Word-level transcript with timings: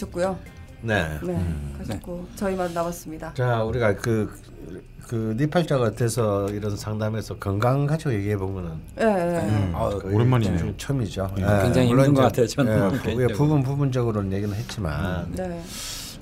가셨고요. 0.00 0.38
네. 0.82 1.18
네, 1.22 1.44
가셨고 1.78 2.26
저희만 2.36 2.72
남았습니다. 2.72 3.34
자 3.34 3.62
우리가 3.64 3.96
그, 3.96 4.32
그 5.06 5.34
니팔자 5.38 5.76
같아서 5.76 6.48
이런 6.48 6.76
상담에서 6.76 7.36
건강 7.36 7.86
가지고 7.86 8.14
얘기해 8.14 8.36
보면은 8.38 8.72
예, 8.98 9.04
예. 9.04 9.70
아, 9.74 9.90
오랜만이네요. 10.04 10.58
좀 10.58 10.74
처음이죠. 10.78 11.32
네. 11.36 11.42
예, 11.42 11.62
굉장히 11.64 11.88
힘든 11.88 12.14
것 12.14 12.22
같아요, 12.22 12.46
저는 12.46 12.92
예, 13.18 13.26
부-. 13.26 13.34
부분 13.34 13.62
부분적으로는 13.62 14.32
얘기는 14.32 14.54
했지만, 14.54 15.30
네, 15.32 15.62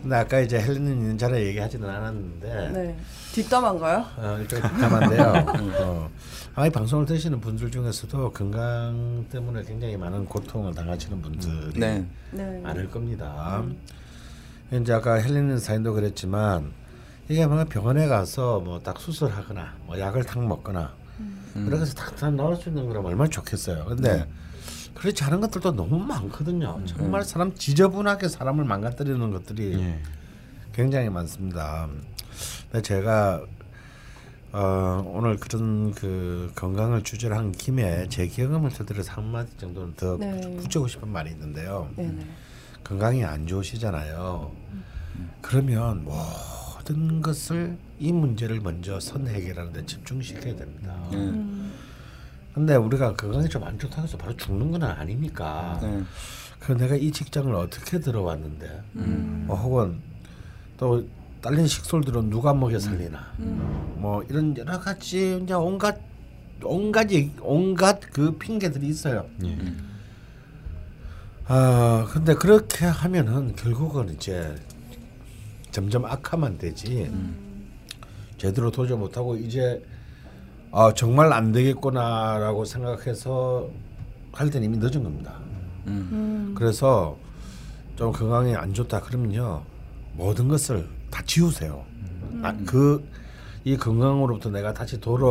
근데 0.02 0.16
아까 0.16 0.40
이제 0.40 0.60
헬렌은 0.60 0.92
있는 0.92 1.18
자리에 1.18 1.46
얘기하지는 1.46 1.88
않았는데, 1.88 2.70
네. 2.72 2.96
뒷담화인가요? 3.32 4.04
어, 4.16 4.36
일단 4.40 4.62
답답한데요. 4.62 5.46
어, 5.80 6.10
아마 6.58 6.66
이 6.66 6.70
방송을 6.70 7.06
들으시는 7.06 7.40
분들 7.40 7.70
중에서도 7.70 8.32
건강 8.32 9.24
때문에 9.30 9.62
굉장히 9.62 9.96
많은 9.96 10.24
고통을 10.24 10.74
당하시는 10.74 11.22
분들이 11.22 11.78
네. 11.78 12.04
네. 12.32 12.60
많을 12.60 12.90
겁니다. 12.90 13.62
이제 14.72 14.92
아까 14.92 15.14
헬렌 15.14 15.56
사인도 15.56 15.92
그랬지만 15.94 16.72
이게 17.28 17.46
뭐 17.46 17.64
병원에 17.64 18.08
가서 18.08 18.58
뭐 18.58 18.80
딱 18.80 18.98
수술하거나 18.98 19.74
뭐 19.86 20.00
약을 20.00 20.24
탁 20.24 20.44
먹거나 20.44 20.94
그렇게 21.54 21.82
해서 21.82 21.94
탁탁 21.94 22.34
나올 22.34 22.56
수 22.56 22.70
있는 22.70 22.88
거라면 22.88 23.08
얼마나 23.08 23.30
좋겠어요. 23.30 23.84
근데 23.84 24.26
그렇지 24.96 25.22
않은 25.22 25.40
것들도 25.40 25.76
너무 25.76 25.96
많거든요. 26.00 26.80
정말 26.86 27.22
사람 27.22 27.54
지저분하게 27.54 28.26
사람을 28.26 28.64
망가뜨리는 28.64 29.30
것들이 29.30 29.78
예. 29.80 30.00
굉장히 30.72 31.08
많습니다. 31.08 31.88
근데 32.72 32.82
제가 32.82 33.44
어, 34.52 35.02
오늘 35.14 35.36
그런 35.36 35.92
그 35.92 36.50
건강을 36.54 37.02
주제로 37.02 37.36
한 37.36 37.52
김에 37.52 38.08
제 38.08 38.26
경험을 38.26 38.70
토대로서 38.70 39.12
한 39.12 39.24
마디 39.30 39.54
정도는 39.58 39.94
더 39.94 40.16
네. 40.16 40.40
붙이고 40.56 40.88
싶은 40.88 41.08
말이 41.08 41.30
있는데요. 41.32 41.90
네, 41.96 42.06
네. 42.06 42.26
건강이 42.82 43.24
안 43.24 43.46
좋으시잖아요. 43.46 44.50
그러면 45.42 46.04
모든 46.04 47.20
것을 47.20 47.76
이 47.98 48.10
문제를 48.12 48.60
먼저 48.60 48.98
선 49.00 49.26
해결하는 49.28 49.72
데 49.72 49.84
집중시켜야 49.84 50.56
됩니다. 50.56 50.94
음. 51.12 51.72
근데 52.54 52.74
우리가 52.76 53.14
건강이 53.14 53.48
좀 53.48 53.62
안 53.64 53.78
좋다고 53.78 54.02
해서 54.02 54.16
바로 54.16 54.34
죽는 54.36 54.70
건 54.70 54.82
아니니까. 54.84 55.78
네. 55.82 56.02
그 56.58 56.72
내가 56.72 56.96
이 56.96 57.12
직장을 57.12 57.54
어떻게 57.54 58.00
들어왔는데, 58.00 58.82
뭐 58.94 59.54
혹은 59.56 60.00
또 60.76 61.06
딸린 61.40 61.66
식솔들은 61.66 62.30
누가 62.30 62.52
먹여 62.52 62.78
살리나, 62.78 63.32
뭐 63.96 64.22
이런 64.28 64.56
여러 64.56 64.78
가지 64.80 65.40
이제 65.42 65.54
온갖 65.54 66.00
온갖 66.62 67.08
온갖 67.40 68.00
그 68.12 68.36
핑계들이 68.36 68.86
있어요. 68.88 69.26
예. 69.44 69.56
아 71.46 72.06
근데 72.10 72.34
그렇게 72.34 72.84
하면은 72.84 73.54
결국은 73.54 74.10
이제 74.10 74.54
점점 75.70 76.04
악화만 76.04 76.58
되지 76.58 77.10
제대로 78.36 78.70
도저 78.70 78.96
못하고 78.96 79.36
이제 79.36 79.82
아 80.72 80.92
정말 80.94 81.32
안 81.32 81.52
되겠구나라고 81.52 82.64
생각해서 82.64 83.70
할 84.32 84.50
때는 84.50 84.66
이미 84.66 84.78
늦은 84.78 85.02
겁니다. 85.02 85.38
음. 85.86 86.54
그래서 86.56 87.16
좀 87.96 88.12
건강이 88.12 88.54
안 88.54 88.74
좋다 88.74 89.00
그러면요 89.00 89.62
모든 90.14 90.48
것을 90.48 90.97
다 91.10 91.22
지우세요. 91.26 91.84
아, 92.42 92.52
그이 92.66 93.76
건강으로부터 93.78 94.50
내가 94.50 94.72
다시 94.72 95.00
돌아 95.00 95.24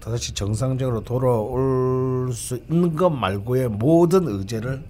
다시 0.00 0.32
정상적으로 0.32 1.02
돌아올 1.02 2.32
수 2.32 2.56
있는 2.70 2.94
것 2.96 3.10
말고의 3.10 3.68
모든 3.68 4.26
의제를 4.28 4.82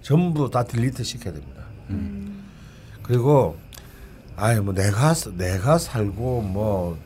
전부 0.00 0.50
다 0.50 0.64
딜리트 0.64 1.02
시켜야 1.04 1.32
됩니다. 1.34 1.62
그리고 3.02 3.56
아예 4.36 4.60
뭐 4.60 4.72
내가 4.72 5.12
사- 5.14 5.30
내가 5.36 5.78
살고 5.78 6.42
뭐 6.42 6.98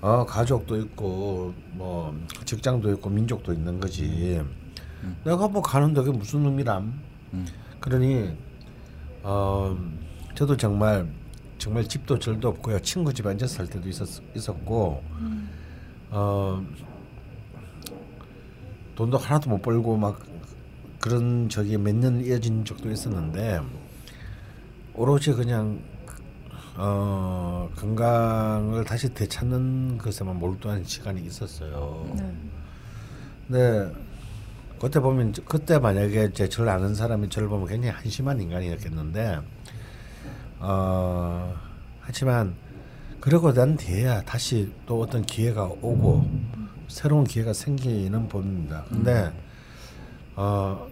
어, 0.00 0.24
가족도 0.24 0.76
있고 0.78 1.52
뭐 1.72 2.16
직장도 2.44 2.92
있고 2.94 3.10
민족도 3.10 3.52
있는 3.52 3.80
거지. 3.80 4.40
내가 5.24 5.48
뭐 5.48 5.60
가는 5.62 5.92
데게 5.92 6.10
무슨 6.10 6.44
의미람? 6.44 7.00
그러니 7.80 8.30
어 9.22 9.76
저도 10.34 10.56
정말 10.56 11.06
정말 11.58 11.84
집도 11.88 12.18
절도 12.18 12.48
없고요. 12.48 12.80
친구 12.80 13.12
집에 13.12 13.28
앉아서 13.30 13.54
살 13.56 13.66
때도 13.66 13.88
있었 13.88 14.08
있었고 14.34 15.02
어 16.10 16.64
돈도 18.94 19.16
하나도 19.18 19.50
못 19.50 19.62
벌고 19.62 19.96
막 19.96 20.20
그런 21.00 21.48
적이 21.48 21.78
몇 21.78 21.94
년 21.94 22.24
이어진 22.24 22.64
적도 22.64 22.90
있었는데 22.90 23.60
오로지 24.94 25.32
그냥 25.32 25.80
어 26.76 27.68
건강을 27.76 28.84
다시 28.84 29.12
되찾는 29.12 29.98
것에만 29.98 30.38
몰두한 30.38 30.84
시간이 30.84 31.22
있었어요. 31.22 32.08
네. 32.16 32.34
네. 33.48 33.92
그때 34.80 35.00
보면 35.00 35.32
그때 35.44 35.78
만약에 35.80 36.32
제 36.32 36.48
저를 36.48 36.70
아는 36.70 36.94
사람이 36.94 37.28
저를 37.30 37.48
보면 37.48 37.66
굉장히 37.66 37.94
한심한 37.96 38.40
인간이었겠는데 38.40 39.40
어 40.60 41.54
하지만 42.00 42.54
그러고 43.20 43.52
난 43.52 43.76
뒤에야 43.76 44.22
다시 44.22 44.72
또 44.86 45.00
어떤 45.00 45.24
기회가 45.24 45.64
오고 45.64 46.28
새로운 46.88 47.24
기회가 47.24 47.52
생기는 47.52 48.28
봅니다. 48.28 48.84
근데 48.88 49.30
어 50.36 50.88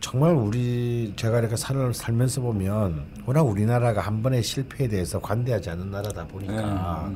정말 0.00 0.32
우리 0.34 1.12
제가 1.16 1.40
이렇게 1.40 1.56
살, 1.56 1.92
살면서 1.92 2.40
보면 2.40 3.04
워낙 3.26 3.42
우리나라가 3.42 4.00
한 4.00 4.22
번의 4.22 4.42
실패에 4.42 4.88
대해서 4.88 5.20
관대하지 5.20 5.70
않은 5.70 5.90
나라다 5.90 6.26
보니까 6.28 7.12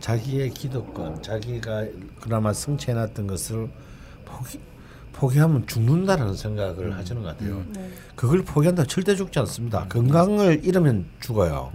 자기의 0.00 0.50
기득권, 0.50 1.22
자기가 1.22 1.86
그나마 2.20 2.52
성취해놨던 2.52 3.26
것을 3.26 3.68
포기, 4.24 4.58
포기하면 5.14 5.66
죽는다라는 5.66 6.34
생각을 6.34 6.94
하시는 6.96 7.22
것 7.22 7.28
같아요. 7.28 7.64
네. 7.72 7.90
그걸 8.14 8.42
포기한다 8.42 8.84
절대 8.84 9.14
죽지 9.14 9.38
않습니다. 9.40 9.86
건강을 9.88 10.60
잃으면 10.64 11.06
죽어요. 11.20 11.72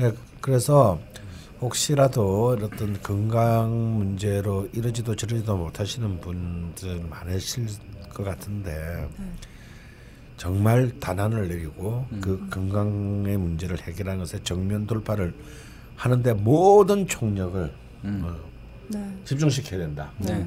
예, 0.00 0.12
그래서 0.40 0.98
혹시라도 1.60 2.58
어떤 2.60 3.00
건강 3.02 3.98
문제로 3.98 4.68
이러지도 4.72 5.14
저러지도 5.14 5.56
못하시는 5.56 6.20
분들 6.20 7.06
많으실 7.08 7.68
것 8.12 8.24
같은데 8.24 9.08
정말 10.36 10.90
단안을 10.98 11.48
내리고 11.48 12.06
그 12.20 12.46
건강의 12.50 13.36
문제를 13.38 13.78
해결하는 13.80 14.18
것에 14.18 14.42
정면 14.42 14.86
돌파를 14.86 15.32
하는데 15.96 16.32
모든 16.34 17.06
총력을 17.06 17.72
어, 18.02 18.36
네. 18.88 19.18
집중시켜야 19.24 19.80
된다. 19.80 20.10
네. 20.18 20.46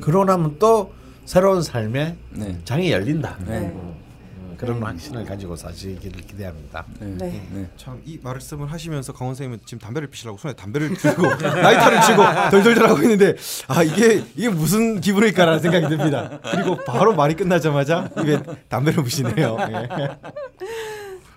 그러고 0.00 0.24
나면 0.24 0.56
또 0.58 0.92
새로운 1.30 1.62
삶의 1.62 2.16
네. 2.30 2.58
장이 2.64 2.90
열린다. 2.90 3.36
네. 3.46 3.70
어, 3.72 3.94
어, 4.36 4.54
그런 4.56 4.82
확신을 4.82 5.24
가지고 5.24 5.54
사시기를 5.54 6.22
기대합니다. 6.22 6.84
네. 6.98 7.06
네. 7.18 7.48
네. 7.52 7.70
참이 7.76 8.18
말씀을 8.20 8.66
하시면서 8.66 9.12
강원 9.12 9.36
선생님은 9.36 9.60
지금 9.64 9.78
담배를 9.78 10.08
피시려고 10.08 10.38
손에 10.38 10.54
담배를 10.54 10.92
들고 10.92 11.22
라이터를 11.22 12.00
쥐고 12.00 12.22
덜덜덜 12.50 12.88
하고 12.88 13.00
있는데 13.02 13.36
아 13.68 13.84
이게 13.84 14.24
이게 14.34 14.48
무슨 14.48 15.00
기분일까라는 15.00 15.60
생각이 15.60 15.86
듭니다. 15.86 16.40
그리고 16.50 16.74
바로 16.84 17.14
말이 17.14 17.34
끝나자마자 17.36 18.10
입에 18.18 18.42
담배를 18.68 19.04
부시네요. 19.04 19.56
예. 19.70 19.88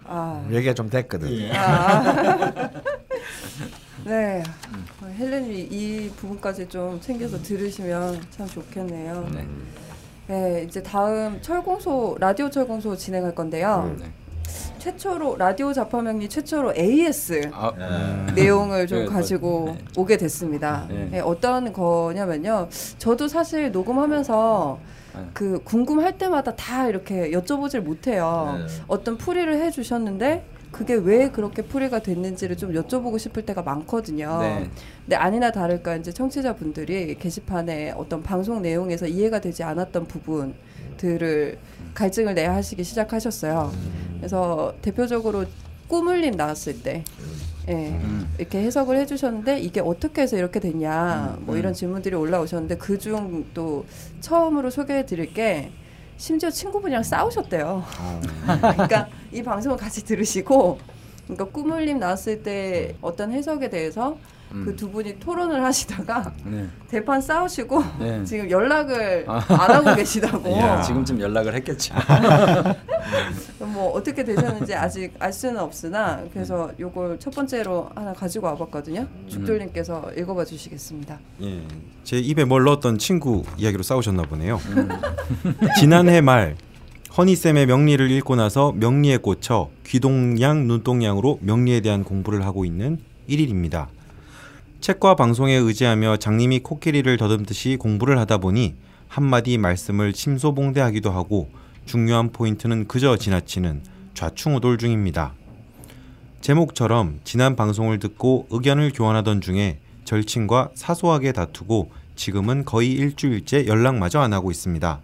아, 0.06 0.44
얘기가 0.52 0.74
좀 0.74 0.90
됐거든. 0.90 1.30
네. 4.06 4.44
어, 5.02 5.06
헬렌이 5.06 5.68
이 5.72 6.10
부분까지 6.18 6.68
좀 6.68 7.00
챙겨서 7.00 7.42
들으시면 7.44 8.22
참 8.32 8.48
좋겠네요. 8.48 9.30
네. 9.34 9.48
네, 10.34 10.64
이제 10.68 10.82
다음 10.82 11.40
철공소 11.44 12.18
라디오 12.20 12.50
철공소 12.50 12.98
진행할 12.98 13.36
건데요. 13.36 13.96
네. 14.00 14.06
최초로 14.80 15.38
라디오 15.38 15.72
자파명리 15.72 16.28
최초로 16.28 16.74
AS 16.76 17.52
아, 17.54 17.72
내용을 18.34 18.88
좀 18.88 19.00
네, 19.02 19.06
가지고 19.06 19.76
네. 19.78 19.86
오게 19.96 20.18
됐습니다. 20.18 20.88
네. 20.90 21.08
네, 21.12 21.20
어떤 21.20 21.72
거냐면요. 21.72 22.68
저도 22.98 23.28
사실 23.28 23.72
녹음하면서 23.72 24.80
네. 25.16 25.22
그 25.34 25.60
궁금할 25.64 26.18
때마다 26.18 26.56
다 26.56 26.88
이렇게 26.88 27.30
여쭤보질 27.30 27.82
못해요. 27.82 28.58
네. 28.58 28.66
어떤 28.88 29.20
풀이를 29.20 29.62
해주셨는데 29.62 30.44
그게 30.74 30.96
왜 30.96 31.30
그렇게 31.30 31.62
풀이가 31.62 32.00
됐는지를 32.00 32.58
좀 32.58 32.74
여쭤보고 32.74 33.20
싶을 33.20 33.46
때가 33.46 33.62
많거든요. 33.62 34.40
네. 34.42 34.70
근데 35.06 35.16
아니나 35.16 35.52
다를까 35.52 35.98
이제 35.98 36.12
청취자분들이 36.12 37.16
게시판에 37.20 37.92
어떤 37.92 38.24
방송 38.24 38.62
내용에서 38.62 39.06
이해가 39.06 39.40
되지 39.40 39.64
않았던 39.64 40.08
부분들을 40.08 41.60
갈증을 41.94 42.34
내야 42.34 42.56
하시기 42.56 42.84
시작하셨어요. 42.84 43.72
그래서 44.18 44.74
대표적으로 44.82 45.46
꾸물림 45.88 46.36
나왔을 46.36 46.82
때 46.82 47.04
예, 47.70 47.74
음. 47.74 48.28
이렇게 48.40 48.64
해석을 48.64 48.98
해주셨는데 48.98 49.60
이게 49.60 49.80
어떻게 49.80 50.24
해서 50.24 50.38
이렇게 50.38 50.60
됐냐 50.60 51.38
뭐 51.42 51.56
이런 51.56 51.74
질문들이 51.74 52.16
올라오셨는데 52.16 52.78
그중 52.78 53.46
또 53.54 53.86
처음으로 54.22 54.72
소개해드릴 54.72 55.34
게 55.36 55.72
심지어 56.18 56.50
친구분이랑 56.50 57.04
싸우셨대요. 57.04 57.84
그러니까 58.46 59.08
이 59.32 59.42
방송을 59.44 59.78
같이 59.78 60.04
들으시고 60.04 60.80
그러니까 61.26 61.46
꾸물님 61.46 62.00
나왔을 62.00 62.44
때 62.44 62.96
어떤 63.02 63.32
해석에 63.32 63.70
대해서 63.70 64.18
음. 64.54 64.66
그두 64.66 64.90
분이 64.92 65.20
토론을 65.20 65.64
하시다가 65.64 66.32
네. 66.46 66.68
대판 66.88 67.20
싸우시고 67.20 67.84
네. 68.00 68.24
지금 68.26 68.50
연락을 68.50 69.26
아. 69.28 69.44
안 69.50 69.72
하고 69.72 69.96
계시다고. 69.96 70.50
예, 70.50 70.82
지금쯤 70.84 71.20
연락을 71.20 71.56
했겠죠. 71.56 71.96
뭐 73.60 73.92
어떻게 73.92 74.24
되셨는지 74.24 74.76
아직 74.76 75.14
알 75.20 75.34
수는 75.34 75.60
없으나 75.60 76.22
그래서 76.32 76.72
요걸 76.80 77.20
첫 77.20 77.34
번째로 77.34 77.90
하나 77.96 78.14
가지고 78.14 78.48
와봤거든요. 78.48 79.08
죽돌님께서 79.28 80.12
읽어봐 80.18 80.46
주시겠습니다. 80.46 81.20
예, 81.42 81.62
제 82.04 82.20
입에 82.20 82.46
뭘 82.46 82.64
넣었던 82.64 83.00
친구 83.00 83.44
이야기로 83.58 83.82
싸우셨나 83.82 84.24
보네요. 84.24 84.60
지난해 85.80 86.22
말 86.22 86.56
허니쌤의 87.18 87.66
명리를 87.68 88.10
읽고 88.12 88.36
나서 88.36 88.72
명리에 88.72 89.18
꽂혀 89.18 89.70
귀동양 89.86 90.68
눈동양으로 90.68 91.40
명리에 91.42 91.82
대한 91.82 92.04
공부를 92.04 92.46
하고 92.46 92.66
있는 92.66 93.00
1일입니다. 93.30 93.88
책과 94.84 95.16
방송에 95.16 95.54
의지하며 95.54 96.18
장님이 96.18 96.60
코끼리를 96.60 97.16
더듬듯이 97.16 97.78
공부를 97.78 98.20
하다 98.20 98.40
보니 98.40 98.76
한마디 99.08 99.58
말씀을 99.58 100.12
침소봉대하기도 100.12 101.10
하고 101.10 101.50
중요한 101.86 102.34
포인트는 102.34 102.90
그저 102.90 103.16
지나치는 103.16 103.82
좌충우돌 104.14 104.78
중입니다. 104.78 105.36
제목처럼 106.42 107.22
지난 107.24 107.56
방송을 107.56 108.00
듣고 108.00 108.48
의견을 108.50 108.92
교환하던 108.94 109.40
중에 109.40 109.80
절친과 110.04 110.72
사소하게 110.76 111.32
다투고 111.32 111.90
지금은 112.18 112.66
거의 112.66 112.92
일주일째 112.92 113.68
연락마저 113.68 114.20
안 114.20 114.34
하고 114.34 114.52
있습니다. 114.52 115.00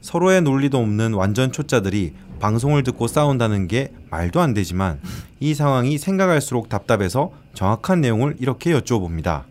서로의 0.00 0.42
논리도 0.42 0.78
없는 0.78 1.14
완전 1.14 1.52
초짜들이 1.52 2.14
방송을 2.40 2.82
듣고 2.82 3.06
싸운다는 3.06 3.66
게 3.68 3.92
말도 4.10 4.40
안 4.40 4.54
되지만 4.54 5.00
이 5.40 5.54
상황이 5.54 5.98
생각할수록 5.98 6.68
답답해서 6.68 7.32
정확한 7.54 8.00
내용을 8.00 8.36
이렇게 8.38 8.72
여쭤봅니다. 8.72 9.44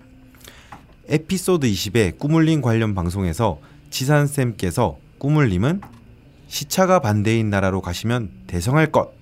에피소드 1.08 1.68
20의 1.68 2.18
꾸물림 2.18 2.62
관련 2.62 2.96
방송에서 2.96 3.60
지산쌤께서 3.90 4.98
꾸물림은 5.18 5.82
시차가 6.48 7.00
반대인 7.00 7.50
나라로 7.50 7.82
가시면 7.82 8.30
대성할 8.48 8.92
것 8.92 9.14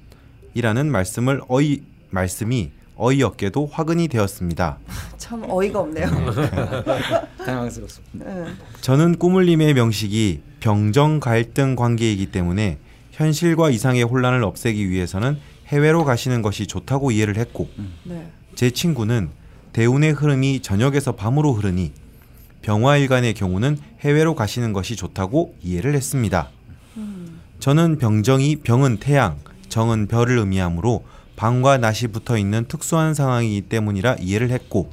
이라는 0.53 0.91
말씀을 0.91 1.41
어이 1.47 1.81
말씀이 2.09 2.71
어이없게도 2.95 3.69
화근이 3.71 4.07
되었습니다. 4.07 4.77
참 5.17 5.43
어이가 5.49 5.79
없네요. 5.79 6.07
당황스럽습니다. 7.45 8.33
네. 8.33 8.45
저는 8.81 9.17
꾸물림의 9.17 9.73
명식이 9.73 10.41
병정 10.59 11.19
갈등 11.19 11.75
관계이기 11.75 12.27
때문에 12.27 12.77
현실과 13.11 13.69
이상의 13.69 14.03
혼란을 14.03 14.43
없애기 14.43 14.89
위해서는 14.89 15.37
해외로 15.67 16.05
가시는 16.05 16.41
것이 16.41 16.67
좋다고 16.67 17.11
이해를 17.11 17.37
했고 17.37 17.69
네. 18.03 18.31
제 18.55 18.69
친구는 18.69 19.29
대운의 19.73 20.11
흐름이 20.13 20.61
저녁에서 20.61 21.13
밤으로 21.13 21.53
흐르니 21.53 21.91
병화일간의 22.61 23.33
경우는 23.33 23.77
해외로 24.01 24.35
가시는 24.35 24.71
것이 24.73 24.95
좋다고 24.95 25.55
이해를 25.61 25.95
했습니다. 25.95 26.49
저는 27.59 27.97
병정이 27.97 28.57
병은 28.57 28.97
태양, 28.97 29.37
정은 29.69 30.07
별을 30.07 30.37
의미하므로 30.37 31.05
방과 31.35 31.77
낮이 31.77 32.07
붙어 32.07 32.38
있는 32.38 32.65
특수한 32.68 33.13
상황이기 33.13 33.62
때문이라 33.62 34.18
이해를 34.19 34.51
했고 34.51 34.91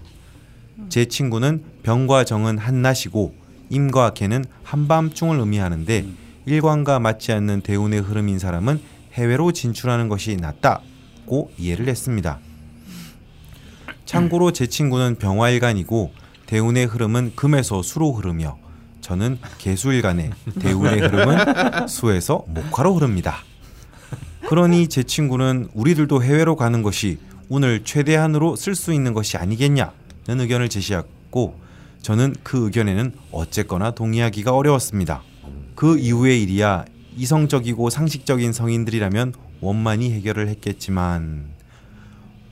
제 0.89 1.05
친구는 1.05 1.63
병과 1.83 2.25
정은 2.25 2.59
한낮이고 2.59 3.35
임과 3.69 4.15
개는 4.15 4.45
한밤중을 4.65 5.39
의미하는데 5.39 6.07
일관과 6.47 6.99
맞지 6.99 7.33
않는 7.33 7.61
대운의 7.61 8.01
흐름인 8.01 8.39
사람은 8.39 8.81
해외로 9.13 9.53
진출하는 9.53 10.09
것이 10.09 10.37
낫다고 10.37 11.53
이해를 11.59 11.89
했습니다. 11.89 12.39
참고로 14.05 14.53
제 14.53 14.67
친구는 14.67 15.17
병화일간이고 15.17 16.13
대운의 16.47 16.87
흐름은 16.87 17.33
금에서 17.37 17.83
수로 17.83 18.13
흐르며 18.13 18.59
저는 19.01 19.39
개수일간에 19.59 20.31
대운의 20.59 21.01
흐름은 21.01 21.87
수에서 21.87 22.45
목화로 22.49 22.95
흐릅니다. 22.95 23.45
그러니 24.50 24.88
제 24.88 25.05
친구는 25.05 25.69
우리들도 25.75 26.25
해외로 26.25 26.56
가는 26.56 26.82
것이 26.82 27.19
운을 27.50 27.85
최대한으로 27.85 28.56
쓸 28.56 28.75
수 28.75 28.93
있는 28.93 29.14
것이 29.14 29.37
아니겠냐는 29.37 29.93
의견을 30.26 30.69
제시했고 30.69 31.56
저는 32.02 32.35
그 32.43 32.64
의견에는 32.64 33.12
어쨌거나 33.31 33.93
동의하기가 33.93 34.52
어려웠습니다. 34.52 35.23
그 35.76 35.99
이후의 35.99 36.43
일이야 36.43 36.85
이성적이고 37.17 37.91
상식적인 37.91 38.52
성인들이라면 38.52 39.35
원만히 39.61 40.11
해결을 40.14 40.49
했겠지만 40.49 41.50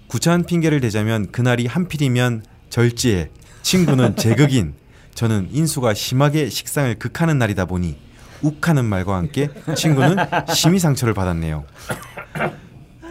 구차한 0.07 0.45
핑계를 0.45 0.79
대자면 0.79 1.33
그날이 1.33 1.67
한필이면 1.67 2.45
절지에 2.71 3.31
친구는 3.63 4.15
제극인 4.23 4.75
저는 5.17 5.49
인수가 5.51 5.95
심하게 5.95 6.49
식상을 6.49 6.95
극하는 7.01 7.39
날이다 7.39 7.65
보니 7.65 7.97
욱하는 8.43 8.85
말과 8.85 9.17
함께 9.17 9.49
친구는 9.77 10.17
심히 10.55 10.79
상처를 10.79 11.15
받았네요. 11.15 11.65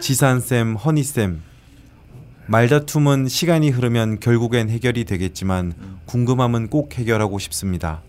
지산쌤, 0.00 0.76
허니쌤 0.76 1.42
말다툼은 2.46 3.28
시간이 3.28 3.68
흐르면 3.70 4.20
결국엔 4.20 4.70
해결이 4.70 5.04
되겠지만 5.04 5.74
궁금함은 6.06 6.68
꼭 6.68 6.98
해결하고 6.98 7.38
싶습니다. 7.38 8.00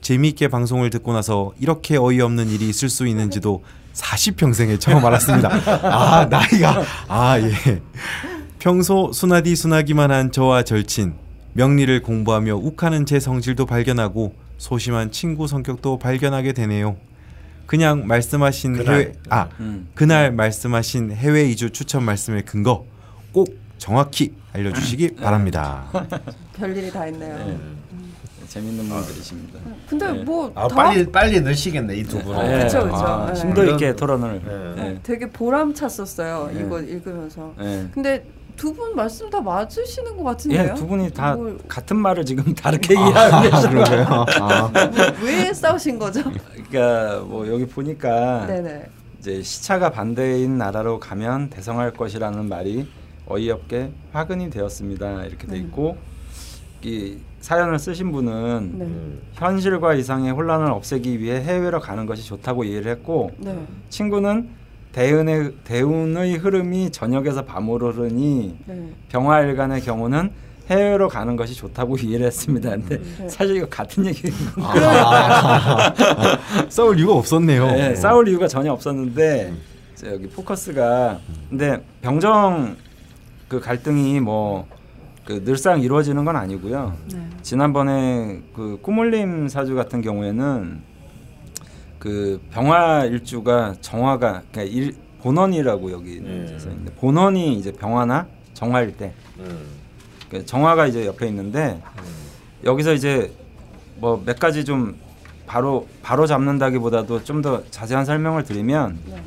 재미있게 0.00 0.48
방송을 0.48 0.90
듣고 0.90 1.12
나서 1.12 1.52
이렇게 1.58 1.96
어이없는 1.96 2.48
일이 2.48 2.68
있을 2.68 2.88
수 2.88 3.06
있는지도 3.06 3.64
40평생에 3.94 4.80
처음 4.80 5.04
알았습니다. 5.04 5.48
아 5.82 6.26
나이가 6.26 6.82
아 7.08 7.40
예. 7.40 7.82
평소 8.58 9.10
순하디 9.12 9.56
순하기만 9.56 10.10
한 10.12 10.30
저와 10.30 10.62
절친 10.62 11.14
명리를 11.54 12.02
공부하며 12.02 12.54
욱하는 12.56 13.04
제 13.04 13.18
성질도 13.18 13.66
발견하고 13.66 14.34
소심한 14.66 15.10
친구 15.10 15.48
성격도 15.48 15.98
발견하게 15.98 16.52
되네요. 16.52 16.96
그냥 17.66 18.06
말씀하신 18.06 18.74
그날. 18.74 18.94
해외 18.94 19.12
아 19.28 19.48
음. 19.58 19.88
그날 19.96 20.30
말씀하신 20.30 21.10
해외 21.10 21.46
이주 21.48 21.70
추천 21.70 22.04
말씀의 22.04 22.44
근거 22.44 22.84
꼭 23.32 23.48
정확히 23.78 24.34
알려주시기 24.52 25.16
바랍니다. 25.16 25.86
별일이 26.54 26.92
다 26.92 27.08
있네요. 27.08 27.36
네. 27.38 27.58
재밌는 28.46 28.88
분들이십니다. 28.88 29.58
근데 29.88 30.12
네. 30.12 30.22
뭐아다 30.22 30.68
빨리 30.76 31.10
빨리 31.10 31.40
넣으시겠네 31.40 31.96
이 31.96 32.04
두 32.04 32.22
분은. 32.22 32.46
네. 32.46 32.68
아, 32.92 33.26
네. 33.26 33.34
심도 33.34 33.64
있게 33.64 33.96
토론을. 33.96 34.42
네. 34.44 34.82
네. 34.82 35.00
되게 35.02 35.28
보람 35.28 35.74
찼었어요. 35.74 36.50
네. 36.54 36.60
이거 36.60 36.80
읽으면서. 36.80 37.52
네. 37.58 37.88
근데 37.92 38.24
두 38.56 38.72
분 38.72 38.94
말씀 38.94 39.28
다 39.30 39.40
맞으시는 39.40 40.16
것 40.16 40.22
같은데요? 40.24 40.70
예, 40.70 40.74
두 40.74 40.86
분이 40.86 41.10
다 41.12 41.34
뭘- 41.34 41.58
같은 41.68 41.96
말을 41.96 42.24
지금 42.24 42.44
다르게 42.54 42.94
이해하고 42.94 43.50
계시는 43.50 43.84
거예요. 43.84 44.26
왜 45.22 45.52
싸우신 45.52 45.98
거죠? 45.98 46.22
그러니까 46.70 47.20
뭐 47.26 47.46
여기 47.48 47.66
보니까 47.66 48.46
네네. 48.46 48.86
이제 49.18 49.42
시차가 49.42 49.90
반대인 49.90 50.58
나라로 50.58 50.98
가면 51.00 51.50
대성할 51.50 51.92
것이라는 51.92 52.48
말이 52.48 52.86
어이없게 53.26 53.92
화근이 54.12 54.50
되었습니다. 54.50 55.24
이렇게 55.24 55.46
돼 55.46 55.56
음. 55.56 55.64
있고 55.66 55.96
이 56.82 57.18
사연을 57.40 57.78
쓰신 57.78 58.10
분은 58.12 58.78
네. 58.78 58.84
음. 58.84 59.22
현실과 59.34 59.94
이상의 59.94 60.32
혼란을 60.32 60.70
없애기 60.70 61.20
위해 61.20 61.40
해외로 61.42 61.80
가는 61.80 62.06
것이 62.06 62.24
좋다고 62.26 62.64
이해를 62.64 62.90
했고 62.92 63.30
네. 63.38 63.56
친구는 63.88 64.48
대운의 64.92 65.52
대운의 65.64 66.36
흐름이 66.36 66.90
저녁에서 66.90 67.44
밤으로 67.44 67.92
흐르니 67.92 68.58
네. 68.66 68.92
병화일간의 69.08 69.82
경우는 69.82 70.30
해외로 70.70 71.08
가는 71.08 71.36
것이 71.36 71.54
좋다고 71.54 71.96
이해를 71.98 72.26
했습니다. 72.26 72.70
근데 72.70 73.00
네. 73.18 73.28
사실 73.28 73.56
이거 73.56 73.66
같은 73.68 74.06
얘기인 74.06 74.32
거 74.54 74.62
싸울 76.68 76.98
이유가 76.98 77.14
없었네요. 77.14 77.66
네, 77.66 77.94
싸울 77.94 78.28
이유가 78.28 78.46
전혀 78.46 78.72
없었는데 78.72 79.52
이제 79.94 80.06
여기 80.08 80.28
포커스가 80.28 81.18
근데 81.48 81.82
병정 82.00 82.76
그 83.48 83.60
갈등이 83.60 84.20
뭐 84.20 84.66
그 85.24 85.44
늘상 85.44 85.80
이루어지는 85.80 86.24
건 86.24 86.36
아니고요. 86.36 86.96
네. 87.12 87.20
지난번에 87.42 88.42
그 88.54 88.78
꾸물림 88.82 89.48
사주 89.48 89.74
같은 89.74 90.02
경우에는 90.02 90.80
그 92.02 92.40
병화 92.50 93.04
일주가 93.04 93.76
정화가 93.80 94.42
그러니까 94.50 94.62
일, 94.76 94.96
본원이라고 95.22 95.92
여기 95.92 96.18
음. 96.18 96.56
써 96.58 96.68
있는데 96.68 96.92
본원이 96.94 97.54
이제 97.56 97.70
병화나 97.70 98.26
정화일 98.54 98.96
때 98.96 99.14
음. 99.38 99.68
그 100.28 100.44
정화가 100.44 100.88
이제 100.88 101.06
옆에 101.06 101.28
있는데 101.28 101.80
여기서 102.64 102.92
이제 102.94 103.32
뭐 104.00 104.20
몇 104.26 104.36
가지 104.40 104.64
좀 104.64 104.96
바로 105.46 105.86
바로 106.02 106.26
잡는다기보다도 106.26 107.22
좀 107.22 107.40
더 107.40 107.62
자세한 107.70 108.04
설명을 108.04 108.42
드리면 108.42 108.98
네. 109.06 109.22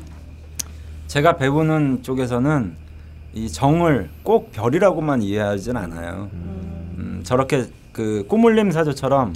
제가 1.06 1.38
배우는 1.38 2.02
쪽에서는 2.02 2.76
이 3.32 3.48
정을 3.50 4.10
꼭 4.22 4.52
별이라고만 4.52 5.22
이해하진 5.22 5.78
않아요. 5.78 6.28
음, 6.34 7.20
저렇게 7.24 7.68
그 7.92 8.26
꾸물림 8.28 8.70
사주처럼 8.70 9.32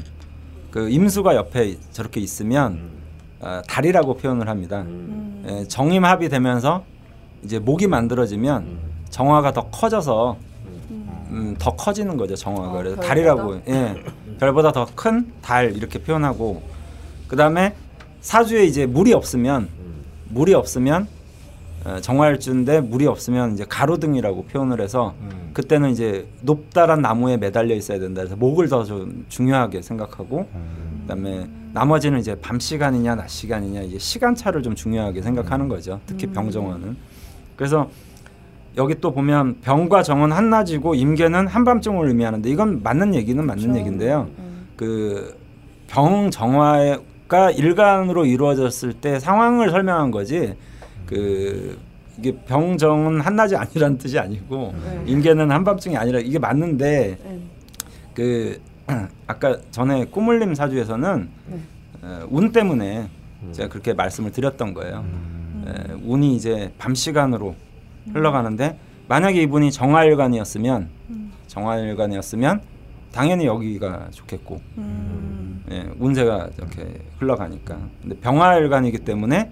그 0.70 0.90
임수가 0.90 1.36
옆에 1.36 1.78
저렇게 1.92 2.20
있으면 2.20 2.99
어, 3.40 3.62
달이라고 3.66 4.16
표현을 4.16 4.48
합니다. 4.48 4.82
음. 4.82 5.44
예, 5.48 5.64
정임합이 5.64 6.28
되면서 6.28 6.84
이제 7.42 7.58
목이 7.58 7.86
만들어지면 7.86 8.78
정화가 9.08 9.52
더 9.52 9.62
커져서 9.70 10.36
음, 11.30 11.54
더 11.58 11.70
커지는 11.76 12.16
거죠 12.16 12.34
정화가 12.34 12.68
어, 12.68 12.72
그래서? 12.78 12.96
달이라고 13.00 13.60
예 13.68 13.94
별보다 14.38 14.72
더 14.72 14.86
큰 14.96 15.32
달 15.40 15.74
이렇게 15.76 15.98
표현하고 16.00 16.60
그 17.28 17.36
다음에 17.36 17.74
사주에 18.20 18.64
이제 18.64 18.84
물이 18.86 19.12
없으면 19.14 19.68
물이 20.28 20.52
없으면 20.54 21.06
어, 21.84 21.98
정화일주인데 22.00 22.80
물이 22.82 23.06
없으면 23.06 23.54
이제 23.54 23.64
가로등이라고 23.68 24.44
표현을 24.46 24.80
해서 24.80 25.14
음. 25.20 25.50
그때는 25.54 25.90
이제 25.90 26.26
높다란 26.42 27.00
나무에 27.00 27.36
매달려 27.38 27.74
있어야 27.74 27.98
된다 27.98 28.20
그래서 28.20 28.36
목을 28.36 28.68
더 28.68 28.84
좀 28.84 29.24
중요하게 29.28 29.80
생각하고 29.82 30.46
그다음에 31.10 31.48
나머지는 31.72 32.18
이제 32.20 32.34
밤 32.40 32.58
시간이냐 32.58 33.16
낮 33.16 33.28
시간이냐 33.28 33.82
이제 33.82 33.98
시간 33.98 34.34
차를 34.34 34.62
좀 34.62 34.74
중요하게 34.74 35.22
생각하는 35.22 35.68
거죠. 35.68 36.00
특히 36.06 36.26
병정화는. 36.28 36.96
그래서 37.56 37.90
여기 38.76 38.94
또 39.00 39.12
보면 39.12 39.60
병과 39.60 40.02
정은 40.02 40.32
한낮이고 40.32 40.94
임계는 40.94 41.46
한밤중을 41.48 42.06
의미하는데 42.08 42.48
이건 42.48 42.82
맞는 42.82 43.14
얘기는 43.14 43.44
맞는 43.44 43.62
그렇죠. 43.62 43.80
얘긴데요. 43.80 44.28
음. 44.38 44.66
그 44.76 45.40
병 45.90 46.30
정화가 46.30 47.50
일간으로 47.50 48.24
이루어졌을 48.24 48.92
때 48.92 49.18
상황을 49.18 49.70
설명한 49.70 50.12
거지. 50.12 50.54
그 51.04 51.78
이게 52.18 52.36
병정은 52.46 53.20
한낮이 53.20 53.56
아니라는 53.56 53.98
뜻이 53.98 54.18
아니고 54.18 54.72
네. 54.84 55.02
임계는 55.06 55.50
한밤중이 55.50 55.96
아니라 55.96 56.20
이게 56.20 56.38
맞는데 56.38 57.18
네. 57.22 57.40
그 58.14 58.60
아까 59.26 59.58
전에 59.70 60.04
꾸물림 60.06 60.54
사주에서는 60.54 61.28
네. 61.46 61.58
어, 62.02 62.26
운 62.30 62.52
때문에 62.52 63.08
제가 63.52 63.68
그렇게 63.68 63.92
말씀을 63.94 64.32
드렸던 64.32 64.74
거예요. 64.74 65.04
에, 65.66 65.92
운이 66.04 66.34
이제 66.36 66.72
밤 66.78 66.94
시간으로 66.94 67.54
흘러가는데 68.12 68.78
만약에 69.08 69.42
이분이 69.42 69.72
정화일간이었으면 69.72 70.88
정화일간이었으면 71.46 72.60
당연히 73.12 73.46
여기가 73.46 74.08
좋겠고 74.12 74.60
음. 74.78 75.64
예, 75.70 75.88
운세가 75.98 76.50
이렇게 76.58 77.00
흘러가니까. 77.18 77.78
근데 78.02 78.16
병화일간이기 78.20 78.98
때문에 78.98 79.50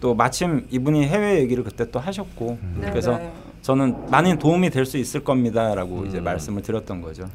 또 0.00 0.14
마침 0.14 0.66
이분이 0.70 1.06
해외 1.06 1.38
얘기를 1.40 1.64
그때 1.64 1.90
또 1.90 1.98
하셨고 1.98 2.58
네, 2.80 2.90
그래서 2.90 3.18
네. 3.18 3.32
저는 3.62 4.10
많은 4.10 4.38
도움이 4.38 4.70
될 4.70 4.84
수 4.86 4.98
있을 4.98 5.24
겁니다라고 5.24 6.04
이제 6.06 6.20
말씀을 6.20 6.62
드렸던 6.62 7.00
거죠. 7.00 7.28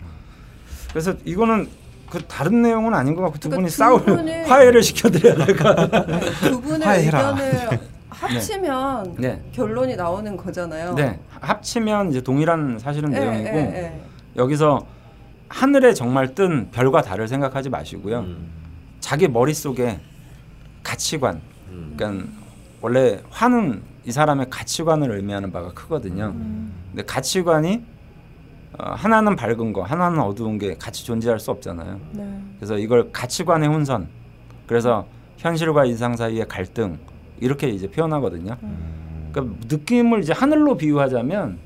그래서 0.91 1.13
이거는 1.25 1.67
그 2.10 2.19
다른 2.27 2.62
내용은 2.62 2.93
아닌 2.93 3.15
것 3.15 3.21
같고 3.24 3.39
두 3.39 3.50
그러니까 3.50 3.69
분이 3.77 4.05
분이- 4.05 4.43
화해를 4.48 4.83
시켜드려야 4.83 5.45
될까? 5.45 5.75
두 6.41 6.60
분의 6.62 6.86
화해해라. 6.88 7.19
의견을 7.29 7.79
합치면 8.10 9.15
네. 9.17 9.41
결론이 9.53 9.95
나오는 9.95 10.36
거잖아요. 10.38 10.93
네, 10.95 11.19
합치면 11.39 12.10
이제 12.12 12.21
동일한 12.21 12.77
사실은 12.77 13.13
예, 13.13 13.19
내용이고 13.19 13.48
예, 13.50 13.55
예. 13.62 14.01
여기서 14.36 14.86
하늘에 15.48 15.93
정말 15.93 16.36
뜬 16.36 16.69
별과 16.71 17.01
달을 17.01 17.27
생각하지 17.27 17.69
마시고요. 17.69 18.19
음. 18.19 18.51
자기 19.00 19.27
머릿속에 19.27 20.00
가치관, 20.83 21.41
그러니까 21.98 22.27
원래 22.81 23.21
화는 23.29 23.81
이 24.05 24.12
사람의 24.12 24.48
가치관을 24.50 25.12
의미하는 25.15 25.51
바가 25.51 25.71
크거든요. 25.74 26.33
근데 26.91 27.03
가치관이 27.05 27.83
어, 28.80 28.92
하나는 28.94 29.36
밝은 29.36 29.74
거, 29.74 29.84
하나는 29.84 30.20
어두운 30.20 30.58
게 30.58 30.75
같이 30.75 31.06
존재할 31.06 31.40
수 31.40 31.51
없잖아요. 31.51 32.00
네. 32.13 32.42
그래서 32.58 32.78
이걸 32.78 33.12
가치관의 33.12 33.68
혼선, 33.70 34.08
그래서 34.68 35.06
현실과 35.38 35.86
이상 35.86 36.16
사이의 36.16 36.48
갈등 36.48 36.98
이렇게 37.40 37.68
이제 37.70 37.90
표현하거든요. 37.90 38.56
그러니까 39.32 39.58
느낌을 39.68 40.22
이제 40.22 40.34
하늘로 40.34 40.78
비유하자면 40.78 41.58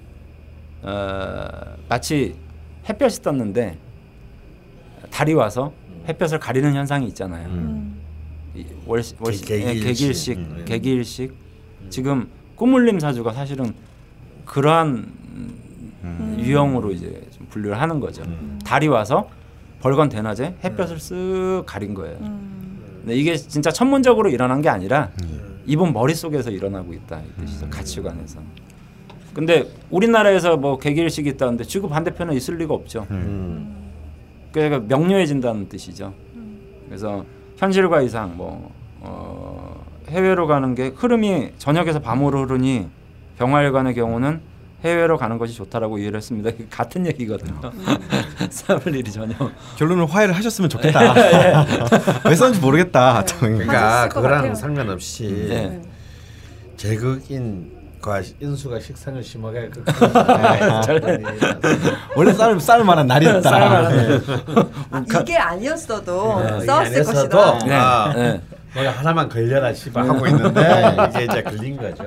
어, 0.83 1.47
마치 1.89 2.35
햇볕이 2.87 3.21
떴는데 3.21 3.77
달이 5.11 5.33
와서 5.33 5.73
햇볕을 6.07 6.39
가리는 6.39 6.73
현상이 6.73 7.07
있잖아요. 7.07 7.47
음. 7.49 8.01
이 8.55 8.65
월, 8.85 9.01
월시, 9.19 9.43
개- 9.45 9.55
예, 9.61 9.73
개기일식. 9.73 9.87
개기일식, 9.97 10.37
음, 10.37 10.55
예. 10.59 10.63
개기일식. 10.65 11.33
지금 11.89 12.29
꾸물림 12.55 12.99
사주가 12.99 13.33
사실은 13.33 13.73
그러한 14.45 15.11
음, 16.05 16.35
유형으로 16.39 16.91
이제 16.91 17.21
좀 17.31 17.47
분류를 17.49 17.81
하는 17.81 17.99
거죠. 17.99 18.23
달이 18.63 18.87
와서 18.87 19.29
벌건 19.81 20.09
대낮에 20.09 20.55
햇볕을 20.63 20.97
쓱 20.97 21.63
가린 21.65 21.93
거예요. 21.93 22.17
음. 22.21 22.79
근데 23.01 23.15
이게 23.15 23.35
진짜 23.35 23.71
천문적으로 23.71 24.29
일어난 24.29 24.61
게 24.61 24.69
아니라 24.69 25.11
이분 25.65 25.93
머릿속에서 25.93 26.51
일어나고 26.51 26.93
있다 26.93 27.19
이 27.19 27.41
뜻이죠. 27.41 27.69
가치관에서. 27.69 28.39
근데 29.33 29.69
우리나라에서 29.89 30.57
뭐 30.57 30.77
개기일식이 30.77 31.29
있다는데 31.31 31.65
지구 31.65 31.89
반대편에 31.89 32.33
있을 32.35 32.57
리가 32.57 32.73
없죠. 32.73 33.05
음. 33.11 33.91
그러니까 34.51 34.79
명료해진다는 34.87 35.67
뜻이죠. 35.67 36.13
그래서 36.87 37.25
현실과 37.57 38.01
이상 38.01 38.37
뭐 38.37 38.71
어, 39.01 39.83
해외로 40.07 40.47
가는 40.47 40.73
게 40.75 40.87
흐름이 40.95 41.51
저녁에서 41.57 41.99
밤으로 41.99 42.43
흐르니 42.43 42.87
병화일관의 43.37 43.93
경우는 43.95 44.39
해외로 44.85 45.17
가는 45.17 45.37
것이 45.37 45.53
좋다라고 45.55 45.97
이해를 45.97 46.17
했습니다. 46.17 46.51
같은 46.69 47.05
얘기거든요. 47.07 47.59
싸울 48.49 48.95
일이 48.95 49.11
전혀. 49.11 49.35
결론은 49.77 50.05
화해를 50.05 50.35
하셨으면 50.35 50.69
좋겠다. 50.69 51.13
왜 52.29 52.35
썼는지 52.35 52.59
모르겠다. 52.61 53.23
그러니까 53.39 53.73
하셨을 53.73 54.09
것 54.09 54.15
그거랑 54.15 54.37
같아요. 54.41 54.55
상관없이 54.55 55.47
네. 55.49 55.81
제극인 56.77 57.73
과 58.01 58.21
인수가 58.39 58.79
식상을 58.79 59.23
심하게 59.23 59.69
그 59.69 59.83
원래 62.15 62.33
싸울 62.33 62.59
싸울 62.59 62.83
만한 62.83 63.07
날이 63.07 63.25
었다. 63.25 63.87
아, 64.91 65.03
이게 65.21 65.37
아니었어도 65.37 66.39
네, 66.39 66.65
싸웠을 66.67 66.91
이게 66.91 66.99
아니었어도 67.01 67.37
것이다. 67.37 68.13
네. 68.13 68.41
아, 68.75 68.79
네. 68.81 68.83
뭐 68.83 68.91
하나만 68.91 69.29
걸려라 69.29 69.73
씨발 69.73 70.07
하고 70.07 70.27
있는데 70.27 70.61
이게 71.15 71.23
이제 71.25 71.41
걸린 71.43 71.77
거죠. 71.77 72.03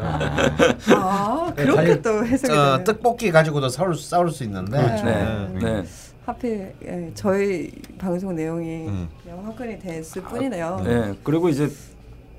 아 0.95 1.53
그렇게 1.57 1.89
자기- 1.89 2.03
또 2.03 2.25
해석이 2.27 2.53
어, 2.53 2.57
되네요. 2.79 2.85
떡볶이 2.85 3.31
가지고도 3.31 3.69
싸울 3.69 3.95
수- 3.95 4.09
싸울 4.09 4.31
수 4.31 4.45
있는데 4.45 4.79
네. 5.03 5.49
네. 5.61 5.85
하필 6.27 6.75
예, 6.85 7.11
저희 7.15 7.71
방송 7.97 8.35
내용이 8.35 8.87
음. 8.87 9.09
그냥 9.23 9.47
화근이 9.47 9.79
됐을 9.79 10.21
뿐이네요. 10.23 10.83
네. 10.85 11.15
그리고 11.25 11.49
이제 11.49 11.71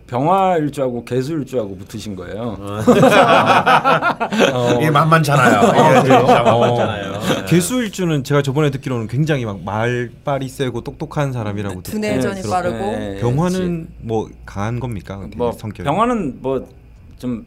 병화일주하고 0.10 1.06
개수일주하고 1.06 1.78
붙으신 1.78 2.16
거예요. 2.16 2.58
이게 4.78 4.90
만만찮아요. 4.90 5.70
이게 6.04 6.10
만만찮아요. 6.10 7.14
어. 7.14 7.46
개수일주는 7.46 8.24
제가 8.24 8.42
저번에 8.42 8.72
듣기로는 8.72 9.08
굉장히 9.08 9.46
막 9.46 9.62
말빨이 9.64 10.50
세고 10.50 10.82
똑똑한 10.82 11.32
사람이라고 11.32 11.84
듣- 11.84 11.92
두뇌전이 11.92 12.42
네, 12.42 12.50
빠르고 12.50 12.78
네, 12.78 13.18
병화는 13.22 13.88
뭐 14.02 14.30
강한 14.46 14.80
겁니까? 14.80 15.22
뭐 15.38 15.52
성격이. 15.52 15.84
병화는 15.84 16.42
뭐 16.42 16.66
좀 17.20 17.46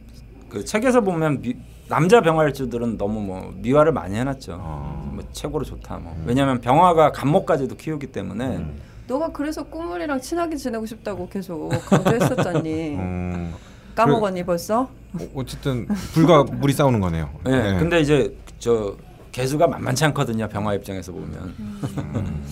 그 0.49 0.63
책에서 0.63 1.01
보면 1.01 1.41
미, 1.41 1.55
남자 1.89 2.21
병화일주들은 2.21 2.99
너무 2.99 3.19
뭐 3.21 3.51
미화를 3.57 3.91
많이 3.91 4.15
해놨죠. 4.15 4.55
어. 4.61 5.09
뭐 5.15 5.23
최고로 5.31 5.65
좋다 5.65 5.97
뭐. 5.97 6.15
왜냐하면 6.27 6.61
병화가 6.61 7.11
감목까지도 7.11 7.75
키우기 7.75 8.07
때문에 8.11 8.63
너가 9.07 9.29
그래서 9.31 9.63
꾸물이랑 9.63 10.21
친하게 10.21 10.55
지내고 10.55 10.85
싶다고 10.85 11.27
계속 11.27 11.69
강조했었잖니. 11.69 12.95
음, 12.95 13.53
까먹었니 13.95 14.43
벌써? 14.43 14.89
어, 15.13 15.19
어쨌든 15.35 15.87
불과 16.13 16.43
물이 16.43 16.73
싸우는 16.73 16.99
거네요. 16.99 17.29
네. 17.43 17.77
근데 17.77 17.99
이제 18.01 18.35
저 18.59 18.95
개수가 19.31 19.67
만만치 19.67 20.05
않거든요. 20.05 20.47
병화 20.47 20.75
입장에서 20.75 21.11
보면. 21.11 21.53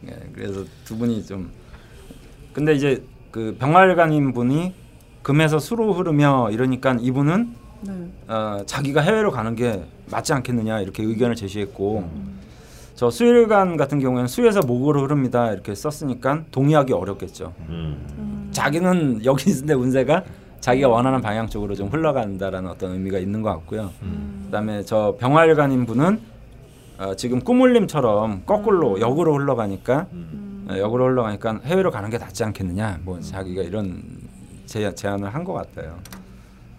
네, 0.00 0.16
그래서 0.34 0.64
두 0.84 0.96
분이 0.96 1.24
좀 1.24 1.50
근데 2.52 2.74
이제 2.74 3.04
그 3.30 3.56
병활관인 3.58 4.32
분이 4.32 4.74
금에서 5.22 5.58
수로 5.58 5.92
흐르며 5.92 6.50
이러니까 6.50 6.96
이분은 7.00 7.54
네. 7.82 7.92
어, 8.28 8.62
자기가 8.66 9.00
해외로 9.00 9.30
가는 9.30 9.54
게 9.54 9.84
맞지 10.10 10.32
않겠느냐 10.32 10.80
이렇게 10.80 11.02
의견을 11.02 11.34
제시했고 11.36 12.08
저 13.02 13.10
수일간 13.10 13.76
같은 13.76 13.98
경우에는 13.98 14.28
수에서 14.28 14.60
목으로 14.60 15.02
흐릅니다 15.02 15.50
이렇게 15.50 15.74
썼으니까 15.74 16.44
동의하기 16.52 16.92
어렵겠죠. 16.92 17.52
음. 17.68 18.48
자기는 18.52 19.24
여기 19.24 19.50
있는데 19.50 19.74
운세가 19.74 20.22
자기가 20.60 20.86
원하는 20.86 21.20
방향 21.20 21.48
쪽으로 21.48 21.74
좀 21.74 21.88
흘러간다라는 21.88 22.70
어떤 22.70 22.92
의미가 22.92 23.18
있는 23.18 23.42
것 23.42 23.50
같고요. 23.54 23.90
그다음에 24.44 24.84
저 24.84 25.16
병활관인 25.18 25.84
분은 25.84 26.20
어, 27.00 27.16
지금 27.16 27.40
꾸물림처럼 27.40 28.42
거꾸로 28.46 29.00
역으로 29.00 29.34
흘러가니까 29.34 30.06
어, 30.70 30.78
역으로 30.78 31.06
흘러가니까 31.06 31.58
해외로 31.64 31.90
가는 31.90 32.08
게 32.08 32.18
낫지 32.18 32.44
않겠느냐. 32.44 33.00
뭐 33.02 33.18
자기가 33.18 33.62
이런 33.62 34.00
제, 34.66 34.94
제안을 34.94 35.34
한 35.34 35.42
것 35.42 35.54
같아요. 35.54 35.98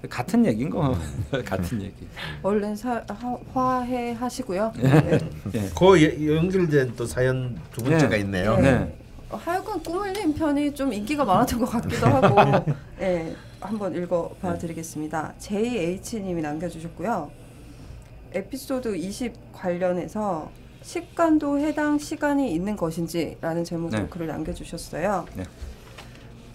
같은 0.09 0.45
얘기인 0.45 0.69
거 0.69 0.95
같은 1.45 1.81
얘기. 1.81 2.07
얼른 2.41 2.75
사, 2.75 3.03
하, 3.07 3.37
화해 3.53 4.11
하시고요. 4.13 4.73
네. 4.77 5.19
그 5.77 6.01
예- 6.01 6.35
연결된 6.35 6.93
또 6.95 7.05
사연 7.05 7.57
두 7.71 7.83
번째가 7.83 8.09
네. 8.09 8.19
있네요. 8.19 8.57
네. 8.57 8.97
어, 9.29 9.37
하여간 9.37 9.81
꾸물님 9.81 10.33
편이 10.33 10.75
좀 10.75 10.91
인기가 10.93 11.23
많았던 11.23 11.59
것 11.59 11.65
같기도 11.69 12.05
하고 12.07 12.71
예 13.01 13.33
한번 13.59 13.95
읽어봐 13.95 14.57
드리겠습니다. 14.57 15.33
JH님이 15.39 16.41
남겨주셨고요. 16.41 17.31
에피소드 18.33 18.95
20 18.95 19.33
관련해서 19.53 20.51
식간도 20.81 21.59
해당 21.59 21.97
시간이 21.97 22.51
있는 22.53 22.75
것인지라는 22.75 23.63
제목으로 23.63 24.01
네. 24.01 24.07
글을 24.09 24.27
남겨주셨어요. 24.27 25.25
네. 25.35 25.43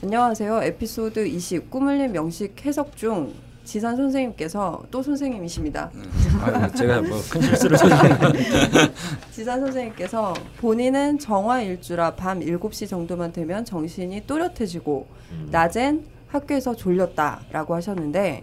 안녕하세요. 0.02 0.62
에피소드 0.62 1.26
20 1.26 1.70
꾸물님 1.70 2.12
명식 2.12 2.64
해석 2.64 2.96
중 2.96 3.32
지산 3.64 3.96
선생님께서 3.96 4.82
또 4.90 5.02
선생님이십니다. 5.02 5.90
아, 6.40 6.68
제가 6.70 7.02
뭐 7.02 7.18
큰 7.30 7.42
실수를 7.42 7.76
지산 9.32 9.60
선생님께서 9.60 10.32
본인은 10.58 11.18
정화 11.18 11.60
일주라 11.62 12.14
밤 12.14 12.40
7시 12.40 12.88
정도만 12.88 13.32
되면 13.32 13.64
정신이 13.64 14.22
또렷해지고 14.26 15.06
낮엔 15.50 16.04
학교에서 16.28 16.74
졸렸다라고 16.76 17.74
하셨는데 17.74 18.42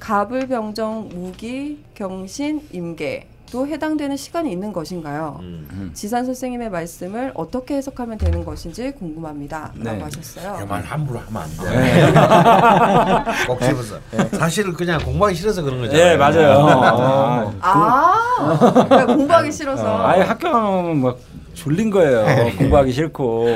가불병정 0.00 1.08
무기 1.14 1.82
경신 1.94 2.60
임계 2.72 3.28
도 3.50 3.66
해당되는 3.66 4.16
시간이 4.16 4.50
있는 4.50 4.72
것인가요? 4.72 5.38
음. 5.40 5.90
지산 5.94 6.24
선생님의 6.26 6.68
말씀을 6.70 7.30
어떻게 7.34 7.76
해석하면 7.76 8.18
되는 8.18 8.44
것인지 8.44 8.90
궁금합니다. 8.92 9.72
네. 9.76 9.92
라고 9.92 10.04
하셨어요. 10.04 10.66
말 10.66 10.82
함부로 10.82 11.20
하면 11.20 11.42
안 11.42 11.50
돼. 11.56 11.76
네. 11.78 12.12
꼭 13.46 13.60
집어서. 13.60 13.96
사실 14.32 14.72
그냥 14.72 15.00
공부하기 15.00 15.36
싫어서 15.36 15.62
그런 15.62 15.80
거잖아요. 15.80 16.12
예 16.12 16.16
맞아요. 16.16 16.58
어. 16.58 17.54
아, 17.60 18.58
그러니까 18.88 19.06
공부하기 19.06 19.52
싫어서. 19.52 19.84
어, 19.94 20.06
아예 20.06 20.22
학교 20.22 20.50
가면 20.50 21.00
막 21.00 21.18
졸린 21.54 21.90
거예요. 21.90 22.52
공부하기 22.58 22.92
싫고. 22.92 23.46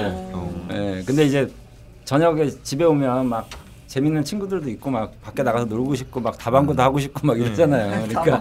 예, 0.72 1.02
근데 1.04 1.24
이제 1.24 1.50
저녁에 2.04 2.48
집에 2.62 2.84
오면 2.84 3.26
막 3.28 3.48
재밌는 3.90 4.22
친구들도 4.22 4.70
있고 4.70 4.88
막 4.88 5.20
밖에 5.20 5.42
나가서 5.42 5.64
놀고 5.64 5.96
싶고 5.96 6.20
막 6.20 6.38
다방구도 6.38 6.80
하고 6.80 7.00
싶고 7.00 7.26
막 7.26 7.36
이러잖아요. 7.36 8.06
그러니까 8.06 8.40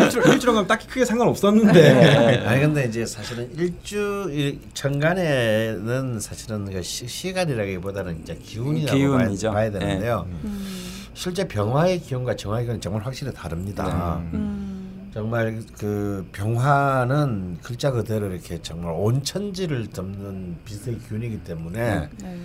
일주일 0.00 0.26
일주일 0.26 0.52
가면 0.52 0.66
딱히 0.66 0.88
크게 0.88 1.04
상관 1.04 1.28
없었는데. 1.28 1.72
네. 1.72 2.38
아니 2.44 2.62
근데 2.62 2.86
이제 2.86 3.06
사실은 3.06 3.48
일주일 3.56 4.58
천간에는 4.74 6.18
사실은 6.18 6.72
그 6.72 6.82
시, 6.82 7.06
시간이라기보다는 7.06 8.22
이제 8.22 8.34
기운이라고 8.34 8.98
기운이죠. 8.98 9.52
봐야, 9.52 9.70
봐야 9.70 9.78
되는데요. 9.78 10.26
음. 10.42 10.88
실제 11.14 11.46
병화의 11.46 12.00
기운과 12.00 12.34
정화의 12.34 12.64
기운은 12.64 12.80
정말 12.80 13.02
확실히 13.06 13.32
다릅니다. 13.32 14.20
음. 14.32 15.10
정말 15.14 15.62
그 15.78 16.28
병화는 16.32 17.58
글자 17.62 17.92
그대로 17.92 18.26
이렇게 18.26 18.60
정말 18.60 18.92
온천지를 18.96 19.86
덮는 19.90 20.56
빛의 20.64 20.98
기운이기 21.06 21.44
때문에 21.44 22.08
네. 22.20 22.36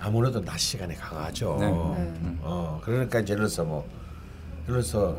아무래도 0.00 0.42
낮 0.42 0.58
시간에 0.58 0.94
강하죠. 0.94 1.56
네. 1.60 1.66
네. 2.22 2.36
어 2.40 2.80
그러니까 2.82 3.18
예를 3.18 3.36
들어서 3.36 3.64
뭐 3.64 3.86
예를 4.68 4.82
들어서 4.82 5.16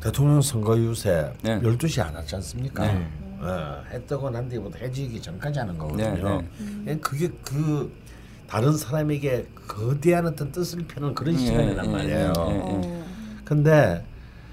대통령 0.00 0.40
선거 0.40 0.76
유세 0.78 1.32
네. 1.42 1.60
12시 1.60 2.02
안 2.02 2.16
하지 2.16 2.34
않습니까? 2.36 2.86
네. 2.86 3.06
어, 3.38 3.82
해 3.90 4.02
뜨고 4.06 4.30
난 4.30 4.48
뒤부터 4.48 4.78
해지기 4.78 5.20
전까지 5.20 5.58
하는 5.58 5.76
거거든요. 5.76 6.40
네, 6.40 6.48
예, 6.86 6.96
그게 6.96 7.28
그 7.44 7.92
다른 8.48 8.72
사람에게 8.74 9.46
거대한 9.68 10.26
어떤 10.26 10.50
뜻을 10.50 10.86
펴는 10.86 11.14
그런 11.14 11.36
시간이란 11.36 11.84
예, 11.84 11.88
예, 11.88 11.92
말이에요. 11.92 12.32
어. 12.36 13.04
근데 13.44 14.02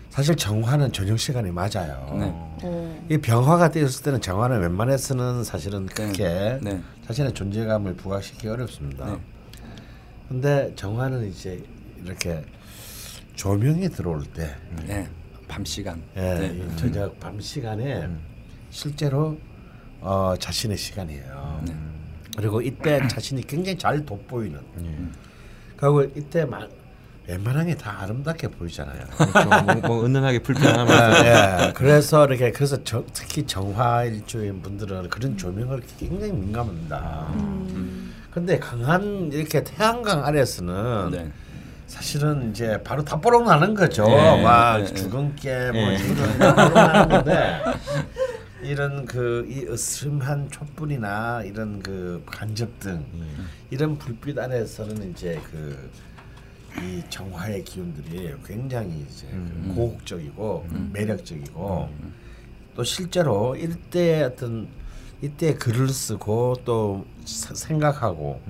사실 0.09 0.35
정화는 0.35 0.91
저녁 0.91 1.17
시간이 1.17 1.51
맞아요. 1.51 2.15
네. 2.19 2.31
어. 2.63 3.05
이 3.09 3.17
병화가 3.17 3.71
되었을 3.71 4.03
때는 4.03 4.19
정화는 4.19 4.59
웬만해서는 4.59 5.43
사실은 5.45 5.85
크게 5.85 6.59
네. 6.61 6.81
자신의 7.07 7.33
존재감을 7.33 7.95
부각시키기 7.95 8.47
어렵습니다. 8.49 9.17
네. 10.23 10.27
근데 10.29 10.73
정화는 10.75 11.27
이제 11.29 11.63
이렇게 12.03 12.43
조명이 13.35 13.89
들어올 13.89 14.23
때, 14.23 14.55
네. 14.85 15.07
밤 15.47 15.63
시간. 15.65 16.01
예, 16.15 16.21
네. 16.21 16.47
이 16.73 16.77
저녁 16.77 17.19
밤 17.19 17.39
시간에 17.39 18.07
실제로 18.69 19.37
어, 20.01 20.33
자신의 20.39 20.77
시간이에요. 20.77 21.63
네. 21.67 21.75
그리고 22.37 22.61
이때 22.61 22.99
자신이 23.07 23.43
굉장히 23.43 23.77
잘 23.77 24.05
돋보이는. 24.05 24.59
그리고 25.77 26.03
이때 26.03 26.45
마, 26.45 26.67
웬만한 27.27 27.67
게 27.67 27.75
다 27.75 28.01
아름답게 28.01 28.47
보이잖아요. 28.49 29.05
좀 29.17 29.65
뭐, 29.65 29.75
뭐 29.97 30.05
은은하게 30.05 30.39
불편하면서. 30.39 30.93
아, 31.03 31.67
예. 31.67 31.73
그래서 31.73 32.25
이렇게 32.25 32.51
그래서 32.51 32.83
저, 32.83 33.03
특히 33.13 33.43
정화일주인 33.45 34.61
분들은 34.61 35.09
그런 35.09 35.37
조명을 35.37 35.81
굉장히 35.99 36.31
민감합니다. 36.33 37.27
근데 38.33 38.57
강한 38.59 39.31
이렇게 39.31 39.63
태양광 39.63 40.25
아래에서는 40.25 41.11
네. 41.11 41.31
사실은 41.87 42.49
이제 42.49 42.81
바로 42.83 43.03
답보록 43.03 43.45
나는 43.45 43.73
거죠. 43.75 44.05
예, 44.09 44.41
막 44.41 44.79
예, 44.79 44.85
주근깨 44.85 45.71
뭐 45.71 45.81
예. 45.81 45.95
이런 45.97 46.37
답보록 46.39 46.73
나는 46.73 47.09
건데 47.09 47.61
이런 48.63 49.05
그이 49.05 49.67
으스름한 49.69 50.49
촛불이나 50.49 51.43
이런 51.43 51.81
그 51.83 52.23
간접등 52.25 53.05
이런 53.69 53.97
불빛 53.97 54.39
안에서는 54.39 55.11
이제 55.11 55.39
그 55.51 56.13
이 56.81 57.03
정화의 57.09 57.63
기운들이 57.63 58.33
굉장히 58.45 59.05
이제 59.07 59.27
그 59.29 59.73
고혹적이고 59.75 60.67
매력적이고 60.91 61.89
또 62.75 62.83
실제로 62.83 63.55
이때 63.55 64.23
어떤 64.23 64.67
이때 65.23 65.53
글을 65.53 65.87
쓰고 65.87 66.57
또 66.65 67.05
사- 67.23 67.53
생각하고 67.55 68.41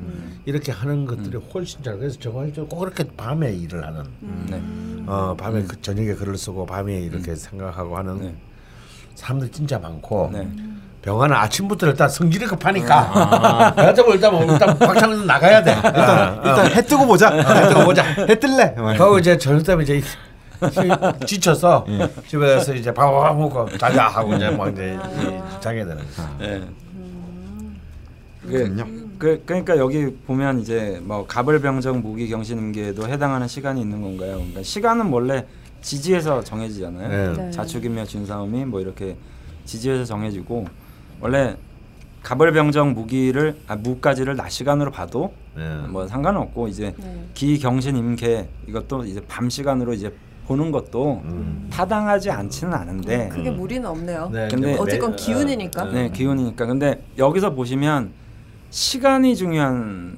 이렇게 0.46 0.72
하는 0.72 1.06
것들이 1.06 1.38
훨씬 1.54 1.84
잘 1.84 2.00
그래서 2.00 2.18
정화일주는 2.20 2.68
꼭 2.68 2.80
그렇게 2.80 3.04
밤에 3.16 3.54
일을 3.54 3.86
하는 3.86 4.04
네. 4.50 4.60
어 5.06 5.36
밤에 5.38 5.62
그 5.64 5.80
저녁에 5.84 6.16
글을 6.16 6.36
쓰고 6.36 6.66
밤에 6.66 6.96
이렇게 7.00 7.36
생각하고 7.36 7.96
하는 7.96 8.20
네. 8.20 8.36
사람들 9.14 9.52
진짜 9.52 9.78
많고 9.78 10.32
네. 10.34 10.50
병화는 11.04 11.36
아침부터 11.36 11.86
일단 11.90 12.10
성질이 12.10 12.48
급하니까 12.48 13.74
그래가지고 13.78 14.14
일단 14.16 14.32
뭐 14.34 14.44
일단 14.52 14.80
박차는 14.80 15.28
나가야 15.28 15.62
돼 15.64 15.74
일단 15.76 16.36
일단 16.38 16.72
해 16.72 16.82
뜨고 16.82 17.06
보자. 17.06 17.30
해 17.30 17.68
뜨고 17.70 17.86
보자 17.86 18.02
해 18.04 18.40
뜰래. 18.40 18.74
그리고 18.76 19.20
이제 19.20 19.38
저녁 19.38 19.62
때문에 19.64 19.84
이제 19.84 20.00
힘- 20.00 20.06
지쳐서 21.26 21.86
집에 22.28 22.56
가서 22.56 22.74
이제 22.74 22.94
밥 22.94 23.10
먹고 23.36 23.70
자자 23.78 24.08
하고 24.08 24.34
이제 24.36 24.50
뭐 24.50 24.70
이제 24.70 24.98
이- 25.22 25.62
자게 25.62 25.86
되는 25.86 25.98
거죠. 25.98 26.30
네. 26.40 26.62
그. 28.42 29.04
그, 29.20 29.42
그러니까 29.46 29.78
여기 29.78 30.14
보면 30.28 30.60
이제 30.60 31.00
뭐 31.04 31.26
가불병정 31.26 32.02
무기경신임계에도 32.02 33.08
해당하는 33.08 33.48
시간이 33.48 33.80
있는 33.80 34.02
건가요? 34.02 34.34
그러니까 34.36 34.64
시간은 34.64 35.06
원래 35.14 35.46
지지에서 35.82 36.44
정해지잖아요. 36.44 37.34
네. 37.34 37.44
네. 37.46 37.52
자축이며 37.52 38.04
진사음이 38.06 38.66
뭐 38.66 38.82
이렇게 38.82 39.16
지지에서 39.64 40.04
정해지고 40.04 40.66
원래 41.22 41.56
가불병정 42.22 42.94
무기를 42.94 43.56
아, 43.68 43.78
무까지를 43.78 44.36
낮 44.36 44.50
시간으로 44.50 44.92
봐도 44.92 45.34
네. 45.56 45.64
뭐 45.88 46.06
상관없고 46.06 46.68
이제 46.68 46.94
네. 46.98 47.26
기경신 47.34 47.96
임계 47.96 48.50
이것도 48.68 49.06
이제 49.06 49.22
밤 49.26 49.50
시간으로 49.50 49.94
이제 49.94 50.14
보는 50.48 50.72
것도 50.72 51.22
음. 51.26 51.68
타당하지 51.72 52.30
않지는 52.32 52.74
않은데 52.74 53.30
크게 53.30 53.52
무리는 53.52 53.86
없네요. 53.88 54.30
네, 54.32 54.48
근데 54.50 54.76
어쨌건 54.78 55.12
매- 55.12 55.16
기운이니까. 55.16 55.84
어, 55.84 55.92
네 55.92 56.10
기운이니까 56.12 56.66
근데 56.66 57.04
여기서 57.18 57.54
보시면 57.54 58.12
시간이 58.70 59.36
중요한 59.36 60.18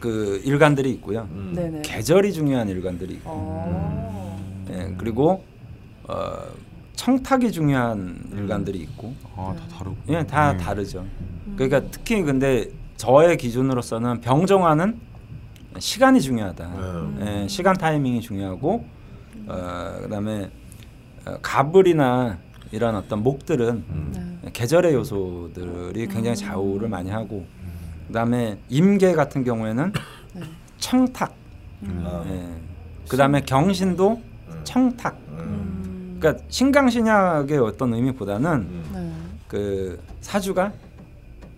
그 0.00 0.40
일간들이 0.44 0.90
있고요 0.92 1.28
음. 1.32 1.52
네네. 1.54 1.82
계절이 1.82 2.32
중요한 2.32 2.68
일간들이 2.68 3.14
있고 3.14 3.30
어. 3.30 4.66
예, 4.70 4.94
그리고 4.96 5.44
어, 6.08 6.32
청탁이 6.96 7.52
중요한 7.52 8.18
일간들이 8.32 8.78
있고 8.78 9.14
아, 9.36 9.54
다 9.58 9.76
다르고. 9.76 9.96
예, 10.08 10.24
다 10.26 10.56
다르죠 10.56 11.04
그러니까 11.56 11.82
특히 11.90 12.22
근데 12.22 12.70
저의 12.96 13.36
기준으로서는 13.36 14.20
병정화는 14.22 14.98
시간이 15.78 16.20
중요하다 16.20 16.66
음. 16.66 17.18
예, 17.20 17.48
시간 17.48 17.76
타이밍이 17.76 18.20
중요하고 18.20 18.84
어, 19.46 19.98
그다음에 20.02 20.50
어, 21.26 21.36
가불이나 21.42 22.38
이런 22.72 22.96
어떤 22.96 23.22
목들은 23.22 23.84
네. 24.42 24.50
계절의 24.52 24.94
요소들이 24.94 26.06
굉장히 26.08 26.36
좌우를 26.36 26.88
많이 26.88 27.10
하고 27.10 27.46
그다음에 28.08 28.58
임계 28.68 29.12
같은 29.12 29.44
경우에는 29.44 29.92
네. 30.34 30.42
청탁 30.78 31.34
어. 31.82 32.24
예. 32.28 32.48
그다음에 33.08 33.40
경신도 33.40 34.20
청탁 34.64 35.18
음. 35.30 36.18
그러니까 36.20 36.44
신강신약의 36.48 37.58
어떤 37.58 37.94
의미보다는 37.94 38.82
네. 38.92 39.12
그 39.48 40.00
사주가 40.20 40.72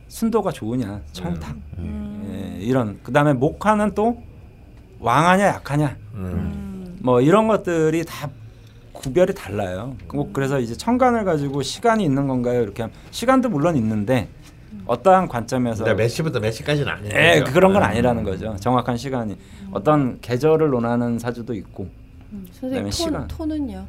순도가 0.08 0.52
좋으냐 0.52 1.00
청탁 1.12 1.56
음. 1.78 2.11
예, 2.42 2.58
이런 2.60 2.98
그다음에 3.02 3.32
목화는 3.32 3.94
또 3.94 4.22
왕하냐 5.00 5.46
약하냐 5.46 5.96
음. 6.14 6.24
음. 6.24 6.98
뭐 7.02 7.20
이런 7.20 7.48
것들이 7.48 8.04
다 8.04 8.28
구별이 8.92 9.34
달라요. 9.34 9.96
뭐 10.14 10.30
그래서 10.32 10.60
이제 10.60 10.74
천간을 10.76 11.24
가지고 11.24 11.62
시간이 11.62 12.04
있는 12.04 12.28
건가요? 12.28 12.62
이렇게 12.62 12.82
하면 12.82 12.94
시간도 13.10 13.48
물론 13.48 13.76
있는데 13.76 14.28
어떠한 14.86 15.28
관점에서 15.28 15.94
몇 15.94 16.08
시부터 16.08 16.40
몇 16.40 16.50
시까지는 16.50 16.92
아니에요. 16.92 17.12
예, 17.14 17.40
그죠? 17.40 17.52
그런 17.52 17.72
건 17.72 17.82
네. 17.82 17.88
아니라는 17.88 18.24
거죠. 18.24 18.56
정확한 18.60 18.96
시간이 18.96 19.36
어떤 19.72 20.20
계절을 20.20 20.70
논하는 20.70 21.18
사주도 21.18 21.54
있고 21.54 21.88
음, 22.32 22.46
선생님 22.52 22.90
시간. 22.90 23.26
톤, 23.28 23.48
톤은요? 23.48 23.86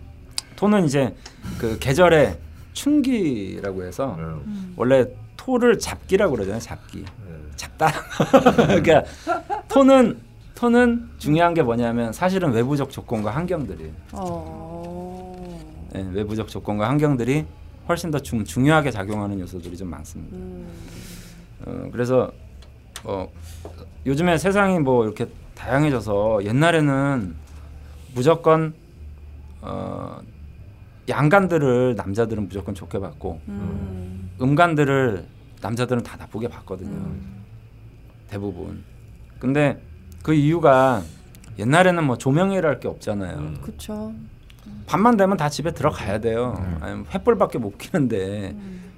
토는 0.56 0.86
이제 0.86 1.13
그 1.60 1.78
계절의 1.80 2.38
춘기라고 2.74 3.84
해서 3.84 4.16
음. 4.18 4.74
원래 4.76 5.06
토를 5.38 5.78
잡기라고 5.78 6.34
그러잖아요. 6.34 6.62
잡기. 6.62 7.06
음. 7.54 7.58
잡다. 7.58 7.92
그러니까 8.68 9.04
토는 9.68 10.20
토는 10.56 11.10
중요한 11.18 11.54
게 11.54 11.62
뭐냐면 11.62 12.13
사실은 12.13 12.52
외부적 12.52 12.89
조건과 12.89 13.32
환경들이에요. 13.32 13.92
어. 14.13 15.60
예, 15.96 16.06
외부적 16.12 16.48
조건과 16.48 16.88
환경들이 16.89 17.46
훨씬 17.88 18.12
더 18.12 18.20
중, 18.20 18.44
중요하게 18.44 18.92
작용하는 18.92 19.39
요소들이 19.39 19.76
좀 19.76 19.89
많습니다. 19.89 20.38
음. 20.38 20.68
어, 21.66 21.89
그래서 21.92 22.32
어, 23.04 23.30
요즘에 24.06 24.38
세상이 24.38 24.80
뭐 24.80 25.04
이렇게 25.04 25.28
다양해져서 25.56 26.46
옛날에는 26.46 27.36
무조건 28.16 28.74
어, 29.62 30.20
양간들을 31.10 31.96
남자들은 31.96 32.48
무조건 32.48 32.74
좋게 32.76 33.00
봤고 33.00 33.42
음. 33.48 34.30
음간들을 34.42 35.26
남자들은 35.62 36.04
다 36.04 36.16
나쁘게 36.18 36.48
봤거든요. 36.48 37.12
대부분. 38.34 38.84
근데 39.38 39.80
그 40.24 40.34
이유가 40.34 41.04
옛날에는 41.60 42.04
뭐 42.04 42.17
조명이랄 42.17 42.80
게 42.80 42.88
없잖아요. 42.88 43.54
그쵸. 43.62 44.12
밤만 44.88 45.17
되면 45.17 45.38
다 45.38 45.50
집에 45.50 45.72
들어가야 45.72 46.19
돼요. 46.19 46.56
아니면 46.82 47.06
횃불밖에 47.06 47.60
못 47.60 47.76
켜는데. 47.78 48.56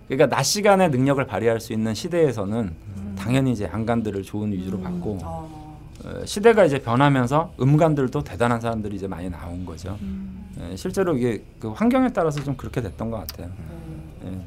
그러니까 0.07 0.33
낮 0.33 0.43
시간에 0.43 0.87
능력을 0.87 1.25
발휘할 1.25 1.59
수 1.59 1.73
있는 1.73 1.93
시대에서는 1.93 2.73
당연히 3.17 3.51
이제 3.51 3.65
양간들을 3.65 4.21
좋은 4.23 4.51
위주로 4.51 4.79
봤고 4.79 5.17
어. 5.23 5.79
어, 6.05 6.25
시대가 6.25 6.63
이제 6.63 6.77
변하면서 6.79 7.55
음간들도 7.59 8.23
대단한 8.23 8.61
사람들이 8.61 8.95
이제 8.95 9.07
많이 9.07 9.29
나온 9.29 9.65
거죠. 9.65 9.97
음. 10.01 10.45
예, 10.59 10.75
실제로 10.75 11.17
이게 11.17 11.43
그 11.59 11.71
환경에 11.71 12.09
따라서 12.09 12.43
좀 12.43 12.55
그렇게 12.55 12.81
됐던 12.81 13.09
것 13.09 13.17
같아요. 13.17 13.49
예. 14.25 14.41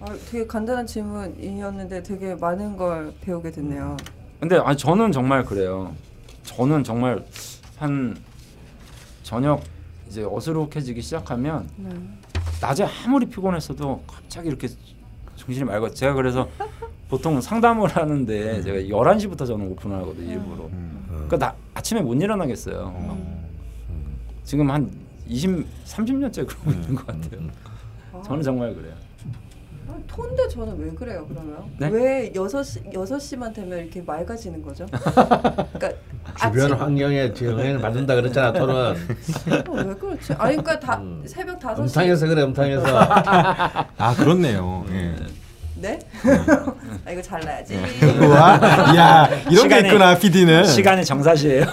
아, 0.00 0.04
되게 0.30 0.46
간단한 0.46 0.86
질문이었는데 0.86 2.02
되게 2.02 2.34
많은 2.34 2.76
걸 2.76 3.14
배우게 3.22 3.50
됐네요. 3.50 3.96
근데 4.40 4.56
아니 4.56 4.76
저는 4.76 5.12
정말 5.12 5.44
그래요. 5.44 5.94
저는 6.44 6.82
정말 6.82 7.22
한 7.78 8.16
저녁 9.22 9.62
이제 10.08 10.24
어수룩해지기 10.24 11.02
시작하면 11.02 11.68
네. 11.76 11.90
낮에 12.60 12.86
아무리 13.04 13.26
피곤했어도 13.26 14.02
갑자기 14.06 14.48
이렇게 14.48 14.68
정신이 15.36 15.64
맑아. 15.64 15.90
제가 15.90 16.14
그래서 16.14 16.48
보통 17.08 17.40
상담을 17.40 17.88
하는데 17.88 18.62
제가 18.62 18.78
11시부터 18.78 19.46
저는 19.46 19.68
오픈을 19.72 19.96
하거든요, 19.98 20.32
일부러. 20.32 20.68
그러니까 21.08 21.36
나 21.36 21.54
아침에 21.74 22.00
못 22.00 22.14
일어나겠어요. 22.14 23.18
지금 24.44 24.70
한 24.70 24.90
20, 25.28 25.66
30년째 25.84 26.46
그러고 26.46 26.70
있는 26.72 26.94
것 26.94 27.06
같아요. 27.06 27.40
저는 28.24 28.42
정말 28.42 28.74
그래요. 28.74 28.94
아, 30.10 30.16
톤데 30.16 30.48
저는 30.48 30.78
왜 30.78 30.90
그래요 30.90 31.26
그러면? 31.28 31.64
네? 31.78 31.88
왜 31.88 32.32
여섯 32.34 32.62
시 32.62 32.80
여섯 32.92 33.18
시만 33.18 33.52
되면 33.52 33.78
이렇게 33.78 34.02
맑아지는 34.02 34.62
거죠? 34.62 34.86
그러니까 34.86 35.92
주변 36.40 36.64
아침- 36.72 36.74
환경에 36.80 37.32
영향을 37.42 37.78
받는다 37.80 38.14
그랬잖아. 38.16 38.52
토는 38.52 38.74
어, 39.68 39.72
왜 39.72 39.94
그렇지? 39.94 40.32
아니 40.38 40.56
그러니까 40.56 40.78
다 40.80 40.96
음. 40.98 41.22
새벽 41.26 41.58
다섯 41.60 41.86
시 41.86 41.98
음탕해서 41.98 42.26
그래. 42.26 42.42
음탕해서. 42.42 42.84
아 43.98 44.14
그렇네요. 44.16 44.84
예. 44.90 45.14
네? 45.76 45.98
아 47.06 47.10
이거 47.10 47.22
잘라야지. 47.22 47.74
우와, 48.20 48.54
야 48.96 49.28
이런 49.50 49.66
게 49.68 49.76
시간이- 49.80 49.86
있구나 49.86 50.18
PD는. 50.18 50.64
시간이 50.64 51.04
정사시예요. 51.04 51.64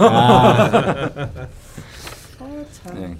어, 2.39 2.65
참. 2.71 2.93
네. 2.95 3.15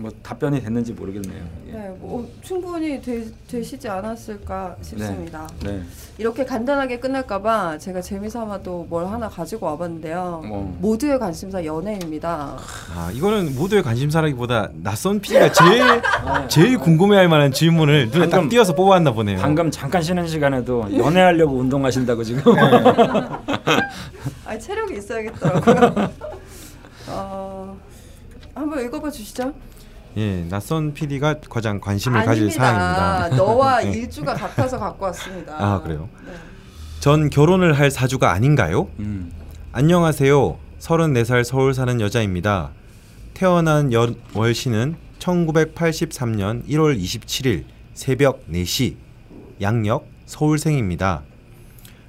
뭐 0.00 0.12
답변이 0.22 0.62
됐는지 0.62 0.92
모르겠네요. 0.92 1.42
예. 1.68 1.72
네, 1.72 1.88
뭐 1.98 2.22
어, 2.22 2.28
충분히 2.40 3.02
되, 3.02 3.24
되시지 3.48 3.88
않았을까 3.88 4.76
싶습니다. 4.80 5.48
네. 5.64 5.82
이렇게 6.18 6.44
간단하게 6.44 7.00
끝날까봐 7.00 7.78
제가 7.78 8.00
재미삼아 8.00 8.62
또 8.62 8.78
뭘 8.88 9.06
하나 9.06 9.28
가지고 9.28 9.66
와봤는데요. 9.66 10.42
뭐. 10.46 10.76
모두의 10.80 11.18
관심사 11.18 11.64
연애입니다. 11.64 12.56
아 12.94 13.10
이거는 13.12 13.56
모두의 13.56 13.82
관심사라기보다 13.82 14.68
낯선 14.84 15.20
PD가 15.20 15.50
제일 15.52 15.82
제일 16.48 16.78
궁금해할 16.78 17.28
만한 17.28 17.50
질문을 17.52 18.10
눈에 18.10 18.26
딱 18.26 18.36
방금- 18.36 18.48
띄어서 18.50 18.74
뽑아왔나 18.76 19.12
보네요. 19.12 19.38
방금 19.40 19.68
잠깐 19.72 20.00
쉬는 20.00 20.28
시간에도 20.28 20.86
연애하려고 20.96 21.56
운동하신다고 21.58 22.22
지금. 22.22 22.54
아 24.46 24.56
체력이 24.58 24.96
있어야겠더라고요. 24.96 26.08
어, 27.10 27.76
한번 28.54 28.84
읽어봐 28.84 29.10
주시죠. 29.10 29.52
예, 30.16 30.46
낯선 30.48 30.94
PD가 30.94 31.36
가장 31.48 31.80
관심을 31.80 32.24
가질 32.24 32.44
아닙니다. 32.44 32.64
사항입니다. 32.64 33.36
너와 33.42 33.80
네. 33.82 33.92
일주가 33.92 34.34
같아서 34.34 34.78
갖고 34.78 35.04
왔습니다. 35.06 35.54
아, 35.58 35.80
그래요? 35.82 36.08
네. 36.26 36.32
전 37.00 37.30
결혼을 37.30 37.74
할 37.74 37.90
사주가 37.90 38.32
아닌가요? 38.32 38.88
음. 38.98 39.32
안녕하세요. 39.72 40.58
34살 40.80 41.44
서울 41.44 41.74
사는 41.74 42.00
여자입니다. 42.00 42.70
태어난 43.34 43.92
연, 43.92 44.16
월시는 44.34 44.96
1983년 45.20 46.66
1월 46.66 46.98
27일 47.00 47.64
새벽 47.94 48.46
4시 48.50 48.96
양력 49.60 50.06
서울생입니다. 50.26 51.22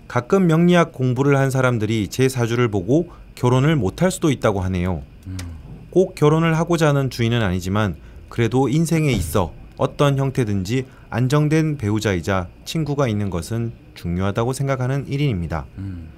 가끔 0.07 0.47
명리학 0.47 0.91
공부를 0.91 1.37
한 1.37 1.51
사람들이 1.51 2.07
제 2.07 2.27
사주를 2.29 2.69
보고 2.69 3.11
결혼을 3.35 3.75
못할 3.75 4.09
수도 4.09 4.31
있다고 4.31 4.61
하네요. 4.61 5.03
꼭 5.89 6.15
결혼을 6.15 6.57
하고자 6.57 6.89
하는 6.89 7.09
주의는 7.09 7.41
아니지만 7.41 7.95
그래도 8.29 8.69
인생에 8.69 9.11
있어 9.11 9.53
어떤 9.77 10.17
형태든지 10.17 10.85
안정된 11.09 11.77
배우자이자 11.77 12.47
친구가 12.65 13.07
있는 13.07 13.29
것은 13.29 13.71
중요하다고 13.95 14.53
생각하는 14.53 15.05
1인입니다. 15.07 15.65
음. 15.77 16.09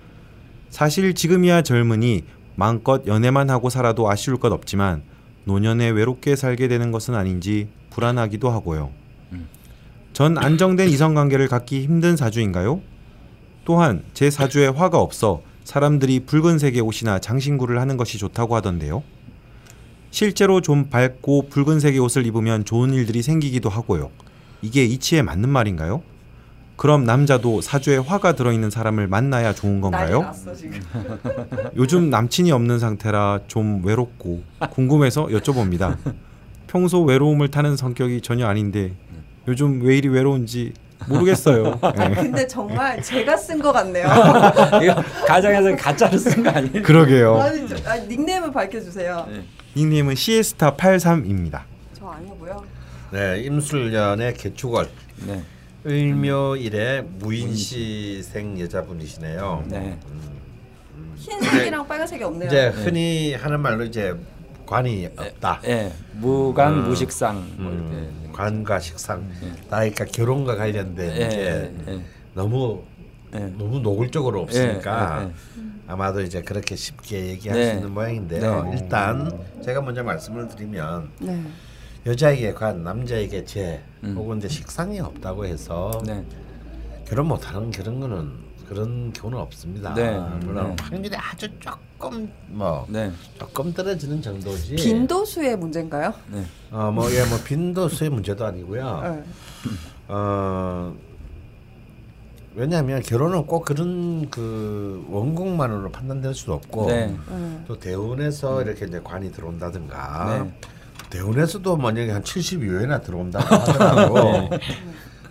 사실 0.70 1.14
지금이야 1.14 1.62
젊으니 1.62 2.24
마음껏 2.56 3.06
연애만 3.08 3.50
하고 3.50 3.70
살아도 3.70 4.10
아쉬울 4.10 4.38
것 4.38 4.52
없지만 4.52 5.04
노년에 5.46 5.90
외롭게 5.90 6.36
살게 6.36 6.68
되는 6.68 6.92
것은 6.92 7.16
아닌지 7.16 7.68
불안하기도 7.92 8.50
하고요. 8.50 8.92
음. 9.32 9.48
전 10.14 10.38
안정된 10.38 10.90
이성 10.90 11.14
관계를 11.14 11.48
갖기 11.48 11.82
힘든 11.82 12.16
사주인가요? 12.16 12.82
또한 13.64 14.04
제 14.14 14.30
사주에 14.30 14.68
화가 14.68 15.00
없어 15.00 15.42
사람들이 15.64 16.22
붉은색의 16.22 16.82
옷이나 16.82 17.20
장신구를 17.20 17.80
하는 17.80 17.96
것이 17.98 18.18
좋다고 18.18 18.56
하던데요. 18.56 19.04
실제로 20.12 20.62
좀 20.62 20.90
밝고 20.90 21.48
붉은색의 21.50 22.00
옷을 22.00 22.26
입으면 22.26 22.66
좋은 22.66 22.94
일들이 22.94 23.22
생기기도 23.22 23.70
하고요. 23.70 24.12
이게 24.62 24.84
이치에 24.84 25.22
맞는 25.22 25.50
말인가요? 25.50 26.04
그럼 26.76 27.06
남자도 27.06 27.62
사주에 27.62 27.98
화가 27.98 28.34
들어있는 28.34 28.70
사람을 28.70 29.08
만나야 29.08 29.54
좋은 29.54 29.82
건가요? 29.82 30.22
났어. 30.24 30.52
요즘 31.78 32.10
남친이 32.10 32.52
없는 32.52 32.80
상태라 32.80 33.42
좀 33.48 33.86
외롭고 33.86 34.42
궁금해서 34.72 35.28
여쭤봅니다. 35.28 35.96
평소 36.68 37.04
외로움을 37.04 37.50
타는 37.50 37.78
성격이 37.78 38.22
전혀 38.22 38.48
아닌데 38.48 38.94
요즘 39.48 39.82
왜 39.84 39.98
이리 39.98 40.08
외로운지 40.10 40.74
모르겠어요. 41.08 41.80
예. 42.00 42.14
근데 42.16 42.48
정말 42.48 43.02
제가 43.02 43.36
쓴 43.38 43.60
것 43.62 43.72
같네요. 43.72 44.06
이거 44.84 44.96
가정에서 45.28 45.76
가짜로 45.76 46.18
쓴 46.18 46.44
거 46.44 46.50
아니에요? 46.52 46.84
그러게요. 46.84 47.40
아니, 47.42 47.68
저, 47.68 47.76
아, 47.90 47.96
닉네임을 47.98 48.52
밝혀주세요. 48.52 49.28
네. 49.30 49.44
닉네임은 49.76 50.16
시에스타 50.16 50.76
83입니다. 50.76 51.62
저 51.94 52.08
아니고요. 52.08 52.64
네, 53.12 53.42
임술년의 53.42 54.34
개축월 54.36 54.90
네. 55.28 55.44
을묘일에 55.86 57.02
무인시생 57.02 58.60
여자분이시네요. 58.60 59.66
네. 59.68 59.98
흰색이랑 61.16 61.88
빨간색이 61.88 62.24
없네요. 62.24 62.48
이제 62.48 62.68
흔히 62.70 63.34
하는 63.34 63.60
말로 63.60 63.84
이제 63.86 64.16
관이 64.66 65.08
없다. 65.18 65.62
예. 65.66 65.92
무관 66.14 66.74
음. 66.74 66.84
무식상 66.90 67.36
뭐 67.58 67.72
음, 67.72 68.12
이렇게. 68.24 68.32
관과 68.34 68.80
식상, 68.80 69.30
나이가 69.70 70.06
결혼과 70.06 70.56
관련된 70.56 71.12
예, 71.22 71.26
이제 71.28 71.74
예, 71.88 72.02
너무 72.34 72.82
예. 73.34 73.40
너무 73.58 73.80
노골적으로 73.80 74.42
없으니까 74.42 75.30
아마도 75.92 76.22
이제 76.22 76.42
그렇게 76.42 76.76
쉽게 76.78 77.28
얘기할 77.28 77.60
네. 77.60 77.70
수 77.72 77.76
있는 77.76 77.92
모양인데요. 77.92 78.64
네. 78.64 78.78
일단 78.78 79.30
제가 79.62 79.82
먼저 79.82 80.02
말씀을 80.02 80.48
드리면 80.48 81.12
네. 81.20 81.44
여자에게 82.06 82.54
관, 82.54 82.82
남자에게 82.82 83.44
재, 83.44 83.82
음. 84.06 84.16
혹은 84.18 84.38
이제 84.38 84.48
식상이 84.48 85.02
없다고 85.02 85.46
해서 85.46 85.92
네. 86.06 86.26
결혼 87.06 87.28
못하는 87.28 87.72
그런 87.72 88.00
거는 88.00 88.32
그런 88.70 89.12
경우는 89.12 89.38
없습니다. 89.40 89.94
네. 89.94 90.18
물론 90.46 90.70
네. 90.70 90.76
확률이 90.82 91.14
아주 91.18 91.50
조금 91.60 92.32
뭐 92.48 92.86
네. 92.88 93.12
조금 93.38 93.74
떨어지는 93.74 94.22
정도지. 94.22 94.76
빈도수의 94.76 95.58
문제인가요? 95.58 96.14
네. 96.30 96.46
어뭐예 96.72 97.26
뭐 97.26 97.38
빈도수의 97.44 98.12
문제도 98.12 98.46
아니고요. 98.46 99.02
네. 99.04 99.24
어 100.08 100.96
왜냐하면 102.56 103.02
결혼은 103.02 103.46
꼭 103.46 103.64
그런 103.66 104.30
그 104.30 105.06
원곡만으로 105.10 105.92
판단될 105.92 106.34
수도 106.34 106.54
없고 106.54 106.88
네. 106.88 107.16
음. 107.30 107.64
또 107.68 107.80
대운에서 107.80 108.62
이렇게 108.62 108.86
이제 108.86 109.00
관이 109.02 109.32
들어온다든가 109.32 110.44
네. 110.44 110.54
대운에서도 111.10 111.78
만약에 111.78 112.12
한 112.12 112.22
72회나 112.24 113.02
들어온다고 113.04 113.46
하더라도 113.56 114.50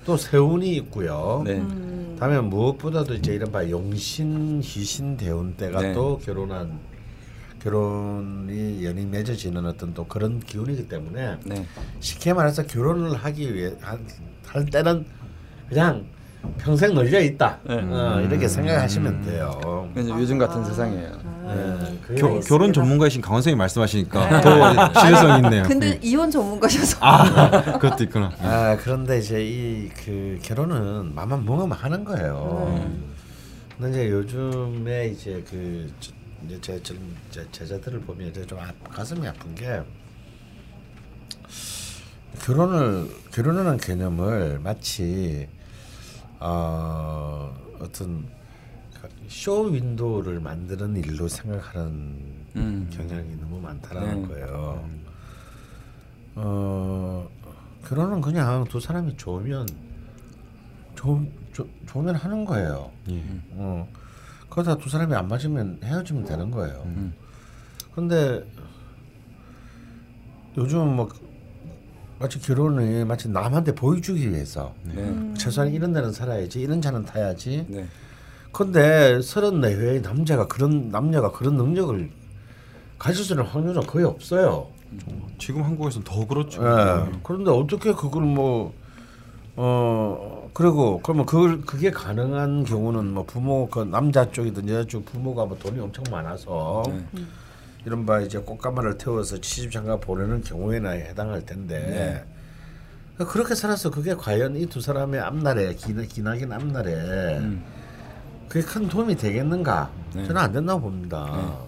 또 0.06 0.16
세운이 0.16 0.74
있고요. 0.76 1.42
네. 1.44 1.58
음. 1.58 2.16
다음에 2.18 2.40
무엇보다도 2.40 3.14
이제 3.14 3.34
이른바 3.34 3.68
용신 3.68 4.60
희신 4.62 5.16
대운 5.16 5.54
때가 5.56 5.80
네. 5.80 5.92
또 5.92 6.18
결혼한 6.18 6.78
결혼이 7.62 8.84
연이 8.84 9.04
맺어지는 9.04 9.66
어떤 9.66 9.92
또 9.92 10.06
그런 10.06 10.40
기운이기 10.40 10.88
때문에 10.88 11.36
네. 11.44 11.66
쉽게 12.00 12.32
말해서 12.32 12.66
결혼을 12.66 13.14
하기 13.14 13.54
위해 13.54 13.72
한- 13.82 14.06
할 14.46 14.64
때는 14.64 15.04
그냥 15.68 16.06
평생 16.58 16.94
널려 16.94 17.20
있다 17.20 17.58
네. 17.66 17.74
어, 17.74 18.20
이렇게 18.20 18.46
생각하시면 18.48 19.22
돼요. 19.22 19.90
요즘 19.96 20.38
같은 20.38 20.64
세상이에요. 20.64 21.30
네, 21.46 22.16
겨. 22.16 22.38
결혼 22.40 22.72
전문가이신 22.72 23.20
강원 23.22 23.40
선생님 23.42 23.58
말씀하시니까 23.58 24.40
더 24.40 25.00
신뢰성 25.00 25.44
있네요. 25.44 25.62
근데 25.64 25.90
네. 25.90 26.00
이혼 26.02 26.30
전문가셔서 26.30 26.98
아 27.00 27.60
그것도 27.78 28.04
있구나. 28.04 28.30
아 28.40 28.76
그런데 28.80 29.18
이제 29.18 29.42
이 29.44 29.90
그 30.04 30.38
결혼은 30.42 31.14
맘만 31.14 31.44
먹으면 31.44 31.72
하는 31.76 32.04
거예요. 32.04 32.66
음. 32.86 33.14
근데 33.78 33.90
이제 34.04 34.10
요즘에 34.10 35.08
이제 35.08 35.42
그 35.50 35.90
저- 36.00 36.12
이제 36.46 36.58
제, 36.60 36.82
제, 36.82 36.94
제 37.30 37.46
제자들을 37.52 38.00
보면 38.00 38.28
이제 38.28 38.46
좀 38.46 38.58
아, 38.58 38.70
가슴이 38.90 39.26
아픈 39.26 39.54
게 39.54 39.80
결혼을 42.44 43.08
결혼이라는 43.32 43.76
개념을 43.78 44.60
마치 44.62 45.48
어, 46.40 47.54
어떤 47.78 48.26
쇼 49.28 49.62
윈도우를 49.62 50.40
만드는 50.40 50.96
일로 50.96 51.28
생각하는 51.28 51.90
음. 52.56 52.90
경향이 52.92 53.36
너무 53.40 53.60
많다라는 53.60 54.22
네. 54.22 54.28
거예요. 54.28 54.88
어 56.36 57.28
결혼은 57.86 58.20
그냥 58.20 58.64
두 58.64 58.80
사람이 58.80 59.16
좋으면 59.16 59.66
좋, 60.94 61.24
좋, 61.52 61.68
좋으면 61.86 62.14
하는 62.14 62.44
거예요. 62.44 62.90
예. 63.10 63.22
어 63.52 63.88
그러다 64.48 64.76
두 64.76 64.88
사람이 64.90 65.14
안 65.14 65.28
맞으면 65.28 65.78
헤어지면 65.82 66.24
되는 66.24 66.50
거예요. 66.50 66.82
음. 66.86 67.14
근데 67.94 68.44
요즘 70.56 70.96
뭐 70.96 71.08
마치 72.20 72.38
결혼을 72.38 73.06
마치 73.06 73.30
남한테 73.30 73.74
보여주기 73.74 74.30
위해서 74.30 74.74
네. 74.82 75.34
최소한 75.38 75.72
이런 75.72 75.94
데는 75.94 76.12
살아야지 76.12 76.60
이런 76.60 76.82
차는 76.82 77.06
타야지. 77.06 77.64
네. 77.66 77.86
근데 78.52 79.22
서른 79.22 79.62
내외의 79.62 80.02
남자가 80.02 80.46
그런 80.46 80.90
남녀가 80.90 81.32
그런 81.32 81.56
능력을 81.56 82.10
가질 82.98 83.24
수 83.24 83.32
있는 83.32 83.46
확률은 83.46 83.86
거의 83.86 84.04
없어요. 84.04 84.66
지금 85.38 85.62
한국에서는 85.62 86.04
더 86.04 86.26
그렇죠. 86.26 86.62
예. 86.62 87.10
그런데 87.22 87.50
어떻게 87.50 87.94
그걸 87.94 88.24
뭐 88.24 88.74
어, 89.56 90.50
그리고 90.52 91.00
그러면 91.02 91.24
그걸 91.24 91.62
그게 91.62 91.90
가능한 91.90 92.64
경우는 92.64 93.14
뭐 93.14 93.24
부모 93.24 93.66
그 93.68 93.80
남자 93.80 94.30
쪽이든 94.30 94.68
여자 94.68 94.86
쪽 94.86 95.06
부모가 95.06 95.46
뭐 95.46 95.56
돈이 95.58 95.80
엄청 95.80 96.04
많아서 96.10 96.82
네. 96.86 97.24
이른바 97.84 98.20
이제 98.20 98.38
꽃가마를 98.38 98.98
태워서 98.98 99.36
시집장가 99.40 99.96
보내는 99.98 100.42
경우에나 100.42 100.90
해당할 100.90 101.44
텐데 101.46 102.24
그렇게 103.16 103.54
살아서 103.54 103.90
그게 103.90 104.14
과연 104.14 104.56
이 104.56 104.66
두 104.66 104.80
사람의 104.80 105.20
앞날에 105.20 105.74
기나, 105.74 106.02
기나긴 106.02 106.52
앞날에 106.52 107.38
음. 107.38 107.62
그게 108.48 108.64
큰 108.66 108.88
도움이 108.88 109.16
되겠는가? 109.16 109.90
네. 110.14 110.26
저는 110.26 110.40
안 110.40 110.52
된다고 110.52 110.80
봅니다. 110.80 111.58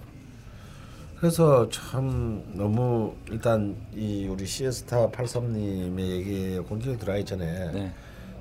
그래서 1.19 1.69
참 1.69 2.43
너무 2.55 3.15
일단 3.31 3.77
이 3.95 4.27
우리 4.27 4.45
시에스타 4.47 5.11
83님의 5.11 6.01
얘기에 6.01 6.59
공격이 6.61 6.99
들어가기 6.99 7.25
전에 7.25 7.71
네. 7.73 7.93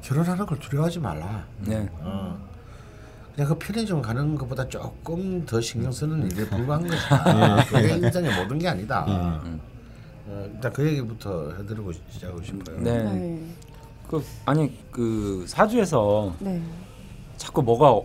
결혼하는 0.02 0.46
걸 0.46 0.58
두려워하지 0.58 1.00
말라. 1.00 1.46
네. 1.60 1.88
어. 2.00 2.51
그냥 3.36 3.50
그 3.50 3.58
편의점 3.58 4.02
가는 4.02 4.36
것보다 4.36 4.68
조금 4.68 5.46
더 5.46 5.62
신경 5.62 5.92
쓰는 5.92 6.30
일에 6.32 6.46
불과한 6.48 6.88
것이다. 6.88 7.66
그게 7.70 7.96
인생의 7.96 8.42
모든 8.42 8.60
게 8.60 8.68
아니다. 8.68 9.06
어, 10.28 10.50
일단 10.54 10.74
그 10.74 10.86
얘기부터 10.86 11.52
해드리고 11.58 11.92
시작하고 12.10 12.44
싶어요. 12.44 12.78
네. 12.80 13.04
네. 13.04 13.42
그 14.10 14.24
아니 14.46 14.78
그 14.92 15.46
사주에서 15.48 16.36
네. 16.40 16.62
자꾸 17.38 17.62
뭐가 17.64 18.02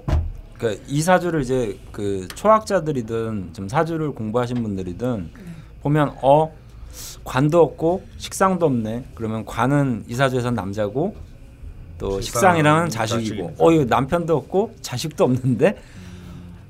그러니까 0.55 0.83
이 0.87 1.03
사주를 1.03 1.43
이제 1.43 1.79
그 1.93 2.27
초학자들이든 2.29 3.51
좀 3.53 3.69
사주를 3.69 4.13
공부하신 4.13 4.63
분들이든 4.63 5.31
보면 5.83 6.17
어 6.23 6.53
관도 7.25 7.61
없고 7.61 8.05
식상도 8.17 8.67
없네. 8.67 9.05
그러면 9.15 9.45
관은 9.45 10.05
이 10.07 10.15
사주에선 10.15 10.55
남자고 10.55 11.15
또 11.99 12.21
식상이라는 12.21 12.91
자식이고. 12.91 13.55
어 13.59 13.73
이거 13.73 13.85
남편도 13.85 14.37
없고 14.37 14.75
자식도 14.83 15.25
없는데 15.25 15.77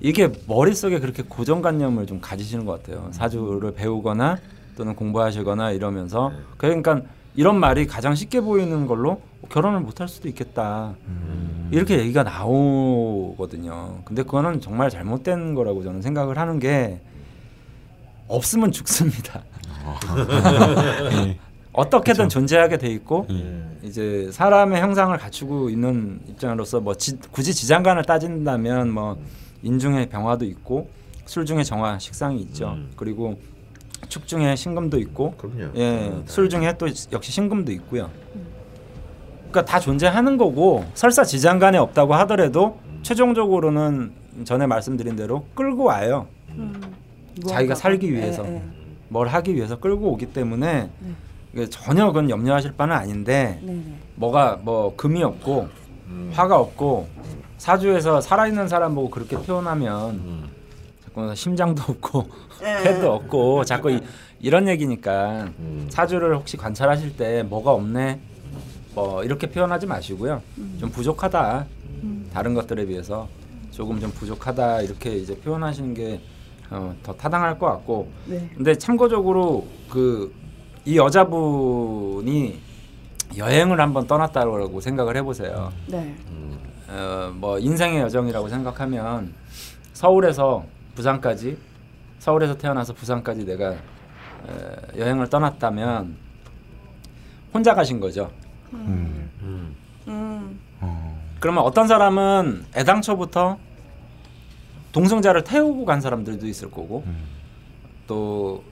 이게 0.01 0.31
머릿속에 0.47 1.01
그렇게 1.01 1.23
고정관념을 1.23 2.07
좀 2.07 2.21
가지시는 2.21 2.65
것 2.65 2.83
같아요. 2.83 3.09
사주를 3.13 3.73
배우거나 3.75 4.39
또는 4.77 4.95
공부하시거나 4.95 5.73
이러면서 5.73 6.33
그러니까 6.59 7.01
이런 7.35 7.59
말이 7.59 7.87
가장 7.87 8.15
쉽게 8.15 8.41
보이는 8.41 8.87
걸로 8.87 9.21
결혼을 9.51 9.81
못 9.81 10.01
할 10.01 10.09
수도 10.09 10.29
있겠다. 10.29 10.95
이렇게 11.71 11.99
얘기가 11.99 12.23
나오거든요. 12.23 14.01
근데 14.05 14.23
그거는 14.23 14.61
정말 14.61 14.91
잘못된 14.91 15.55
거라고 15.55 15.83
저는 15.83 16.03
생각을 16.03 16.39
하는 16.39 16.59
게 16.59 17.01
없으면 18.29 18.73
죽습니다. 18.73 19.43
예. 21.13 21.39
어떻게든 21.77 22.29
존재하게 22.31 22.79
돼 22.79 22.89
있고 22.89 23.27
예. 23.31 23.63
이제 23.83 24.31
사람의 24.33 24.81
형상을 24.81 25.17
갖추고 25.17 25.69
있는 25.69 26.21
입장으로서 26.27 26.81
뭐 26.81 26.95
지, 26.95 27.19
굳이 27.31 27.55
지장간을 27.55 28.05
따진다면 28.05 28.91
뭐 28.91 29.19
인중에 29.63 30.07
병화도 30.07 30.47
있고 30.47 30.89
술 31.27 31.45
중에 31.45 31.63
정화 31.63 31.99
식상이 31.99 32.41
있죠. 32.43 32.71
음. 32.71 32.91
그리고 32.97 33.39
축 34.09 34.27
중에 34.27 34.57
신금도 34.57 34.99
있고 35.01 35.33
그럼요. 35.33 35.73
예, 35.75 36.09
음, 36.09 36.23
술 36.27 36.49
중에 36.49 36.77
또 36.79 36.87
역시 37.13 37.31
신금도 37.33 37.73
있고요. 37.73 38.11
그러니까 39.51 39.65
다 39.65 39.79
존재하는 39.79 40.39
거고 40.39 40.85
설사 40.95 41.25
지장간에 41.25 41.77
없다고 41.79 42.15
하더라도 42.15 42.79
최종적으로는 43.03 44.13
전에 44.45 44.67
말씀드린 44.67 45.15
대로 45.15 45.47
끌고 45.55 45.85
와요. 45.85 46.27
음. 46.51 46.81
자기가. 47.47 47.75
살기 47.75 48.13
위해서. 48.13 48.43
네, 48.45 48.51
네. 48.51 48.63
뭘 49.09 49.29
하기 49.29 49.55
위해서 49.55 49.79
끌고 49.79 50.11
오기 50.13 50.27
때문에 50.27 50.91
이게 51.57 51.67
전혀 51.71 52.07
그건 52.07 52.29
염려하실 52.29 52.75
바는 52.77 52.95
아닌데 52.95 53.59
네, 53.63 53.73
네. 53.73 53.83
뭐가 54.17 54.61
뭐 54.63 54.95
금이 54.95 55.23
없고 55.23 55.69
음. 56.09 56.31
화가 56.35 56.59
없고 56.59 57.09
사주에서 57.57 58.21
살아있는 58.21 58.69
사람 58.69 58.95
보고 58.95 59.09
그렇게 59.09 59.39
표현하면 59.39 60.11
음. 60.11 60.51
자꾸 61.03 61.35
심장도 61.35 61.83
없고 61.83 62.29
폐도 62.61 63.11
없고 63.11 63.65
자꾸 63.65 63.91
이, 63.91 64.03
이런 64.39 64.69
얘기니까 64.69 65.49
음. 65.59 65.87
사주를 65.89 66.37
혹시 66.37 66.59
관찰하실 66.59 67.17
때 67.17 67.43
뭐가 67.43 67.73
없네 67.73 68.21
뭐 68.95 69.25
이렇게 69.25 69.49
표현하지 69.49 69.87
마시고요 69.87 70.43
좀 70.79 70.91
부족하다 70.91 71.67
다른 72.35 72.53
것들에 72.53 72.85
비해서 72.85 73.29
조금 73.71 73.99
좀 73.99 74.11
부족하다 74.11 74.83
이렇게 74.83 75.17
이제 75.17 75.35
표현하시는 75.41 75.95
게 75.95 76.21
어, 76.69 76.95
더 77.03 77.15
타당할 77.15 77.59
것 77.59 77.67
같고 77.67 78.11
네. 78.27 78.51
근데 78.55 78.75
참고적으로 78.75 79.67
그 79.89 80.35
이 80.87 80.97
여자분이 80.97 82.61
여행을 83.37 83.81
한번 83.81 84.07
떠났다고 84.07 84.81
생각을 84.81 85.17
해보세요. 85.17 85.73
네. 85.89 86.15
어, 86.89 87.33
뭐 87.35 87.59
인생의 87.59 88.03
여정이라고 88.03 88.49
생각하면 88.49 89.35
서울에서 89.93 90.65
부산까지 90.95 91.59
서울에서 92.21 92.57
태어나서 92.57 92.93
부산까지 92.93 93.45
내가 93.45 93.71
어, 93.71 94.77
여행을 94.97 95.29
떠났다면 95.29 96.17
혼자 97.53 97.75
가신 97.75 97.99
거죠. 97.99 98.31
음. 98.73 99.29
음. 99.43 99.77
음. 100.07 100.61
어. 100.81 101.21
그러면 101.41 101.65
어떤 101.65 101.89
사람은 101.89 102.67
애당초부터 102.77 103.59
동승자를 104.93 105.43
태우고 105.43 105.85
간 105.85 106.01
사람들도 106.01 106.47
있을 106.47 106.71
거고 106.71 107.03
음. 107.07 107.25
또 108.07 108.63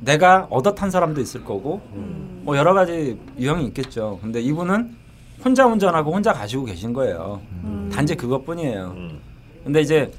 내가 0.00 0.46
얻어 0.50 0.74
탄 0.74 0.90
사람도 0.90 1.20
있을 1.20 1.44
거고 1.44 1.80
음. 1.94 2.42
뭐 2.44 2.56
여러 2.56 2.74
가지 2.74 3.18
유형이 3.38 3.66
있겠죠. 3.66 4.18
근데 4.22 4.40
이분은 4.40 4.96
혼자 5.44 5.66
운전하고 5.66 6.12
혼자 6.12 6.32
가시고 6.32 6.64
계신 6.64 6.92
거예요. 6.92 7.40
음. 7.64 7.90
단지 7.92 8.14
그것뿐이에요. 8.14 8.94
음. 8.96 9.20
근데 9.64 9.80
이제 9.80 10.10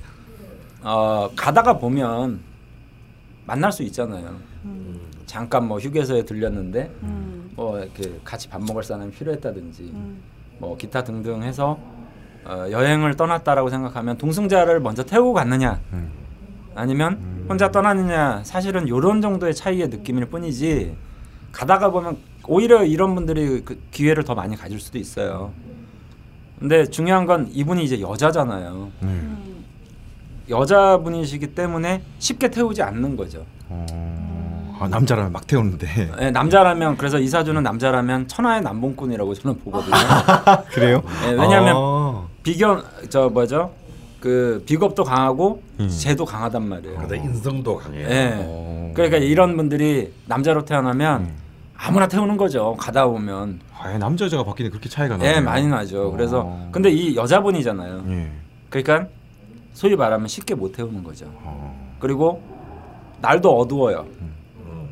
어, 0.81 1.29
가다가 1.35 1.77
보면 1.77 2.39
만날 3.45 3.71
수 3.71 3.83
있잖아요. 3.83 4.35
음. 4.65 4.99
잠깐 5.25 5.67
뭐 5.67 5.79
휴게소에 5.79 6.23
들렸는데 6.23 6.91
음. 7.03 7.51
뭐 7.55 7.79
이렇게 7.79 8.19
같이 8.23 8.49
밥 8.49 8.61
먹을 8.61 8.83
사람이 8.83 9.11
필요했다든지 9.11 9.91
음. 9.93 10.21
뭐 10.59 10.77
기타 10.77 11.03
등등 11.03 11.43
해서 11.43 11.79
어, 12.45 12.67
여행을 12.69 13.15
떠났다라고 13.15 13.69
생각하면 13.69 14.17
동승자를 14.17 14.79
먼저 14.79 15.03
태우고 15.03 15.33
갔느냐 15.33 15.79
음. 15.93 16.18
아니면 16.79 17.45
혼자 17.49 17.71
떠났느냐 17.71 18.43
사실은 18.45 18.87
이런 18.87 19.21
정도의 19.21 19.53
차이의 19.53 19.89
느낌일 19.89 20.25
뿐이지 20.25 20.95
가다가 21.51 21.91
보면 21.91 22.17
오히려 22.47 22.83
이런 22.85 23.15
분들이 23.15 23.61
그 23.65 23.81
기회를 23.91 24.23
더 24.23 24.33
많이 24.33 24.55
가질 24.55 24.79
수도 24.79 24.97
있어요. 24.97 25.51
근데 26.57 26.85
중요한 26.85 27.25
건 27.25 27.49
이분이 27.51 27.83
이제 27.83 27.99
여자잖아요. 28.01 28.91
음. 29.03 29.65
여자분이시기 30.49 31.47
때문에 31.47 32.01
쉽게 32.17 32.49
태우지 32.49 32.81
않는 32.81 33.15
거죠. 33.15 33.45
어, 33.67 34.77
아, 34.79 34.87
남자라면 34.87 35.31
막 35.31 35.45
태우는데 35.45 36.11
예, 36.21 36.31
남자라면 36.31 36.97
그래서 36.97 37.19
이사주는 37.19 37.61
남자라면 37.61 38.27
천하의 38.27 38.61
남봉꾼이라고 38.61 39.33
저는 39.35 39.59
보거든요. 39.59 39.95
그래요? 40.71 41.03
예, 41.25 41.31
왜냐하면 41.31 41.75
아. 41.77 42.23
비견 42.41 42.83
저 43.09 43.29
뭐죠? 43.29 43.71
그 44.19 44.63
비겁도 44.65 45.03
강하고 45.03 45.61
음. 45.79 45.89
재도 45.89 46.25
강하단 46.25 46.67
말이에요. 46.67 46.97
그러다 46.97 47.15
인성도 47.15 47.77
강해요. 47.77 48.07
예. 48.09 48.33
어. 48.37 48.91
그러니까 48.93 49.17
이런 49.17 49.55
분들이 49.55 50.11
남자로 50.25 50.65
태어나면 50.65 51.21
음. 51.21 51.35
아무나 51.77 52.07
태우는 52.07 52.35
거죠. 52.35 52.75
가다 52.77 53.07
보면 53.07 53.59
아, 53.77 53.97
남자 53.97 54.25
여자가 54.25 54.43
바뀌는 54.43 54.71
그렇게 54.71 54.89
차이가 54.89 55.15
나요. 55.15 55.29
예 55.29 55.39
많이 55.39 55.67
나죠. 55.67 56.11
그래서 56.11 56.41
어. 56.45 56.69
근데 56.71 56.89
이 56.89 57.15
여자분이잖아요. 57.15 58.03
예. 58.09 58.31
그러니까 58.69 59.07
소위 59.73 59.95
말하면 59.95 60.27
쉽게 60.27 60.55
못 60.55 60.73
태우는 60.73 61.03
거죠. 61.03 61.25
어. 61.43 61.95
그리고 61.99 62.41
날도 63.21 63.57
어두워요. 63.57 64.05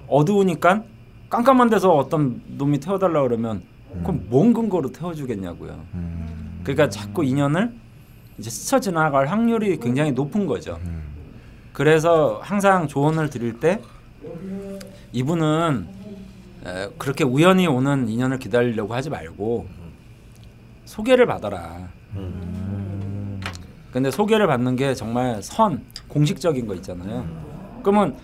어두우니까 0.08 0.84
깜깜한 1.30 1.70
데서 1.70 1.94
어떤 1.94 2.42
놈이 2.48 2.80
태워달라 2.80 3.22
그러면 3.24 3.62
그럼 4.04 4.26
뭔 4.30 4.54
근거로 4.54 4.92
태워주겠냐고요. 4.94 5.78
음. 5.94 6.62
그러니까 6.63 6.90
자꾸 6.90 7.26
인연을 7.26 7.74
이제 8.38 8.50
스쳐 8.50 8.80
지나갈 8.80 9.28
확률이 9.28 9.78
굉장히 9.78 10.12
높은 10.12 10.45
거죠. 10.45 10.80
음. 10.84 11.04
그래서 11.73 12.39
항상 12.43 12.88
조언을 12.88 13.30
드릴 13.30 13.60
때 13.60 13.82
이분은 15.12 15.88
에, 16.65 16.89
그렇게 16.97 17.23
우연히 17.23 17.67
오는 17.67 18.08
인연을 18.08 18.39
기다리려고 18.39 18.93
하지 18.93 19.10
말고 19.10 19.67
소개를 20.86 21.26
받아라. 21.26 21.88
근데 23.91 24.12
소개를 24.12 24.47
받는 24.47 24.76
게 24.76 24.93
정말 24.93 25.41
선 25.41 25.84
공식적인 26.08 26.67
거 26.67 26.76
있잖아요. 26.76 27.26
그러면 27.82 28.15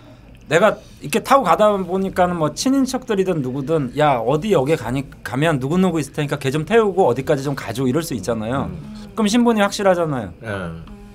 내가 0.48 0.76
이렇게 1.00 1.22
타고 1.22 1.42
가다 1.42 1.76
보니까는 1.76 2.36
뭐 2.36 2.52
친인척들이든 2.54 3.40
누구든 3.42 3.94
야 3.98 4.16
어디 4.18 4.52
여기 4.52 4.76
가니 4.76 5.04
가면 5.22 5.58
누구 5.58 5.78
누구 5.78 5.98
있을 6.00 6.12
테니까 6.12 6.38
걔 6.38 6.50
좀 6.50 6.64
태우고 6.64 7.06
어디까지 7.08 7.42
좀 7.42 7.54
가줘 7.54 7.86
이럴 7.86 8.02
수 8.02 8.14
있잖아요. 8.14 8.70
그럼 9.14 9.26
신분이 9.28 9.60
확실하잖아요. 9.60 10.32
예. 10.44 10.48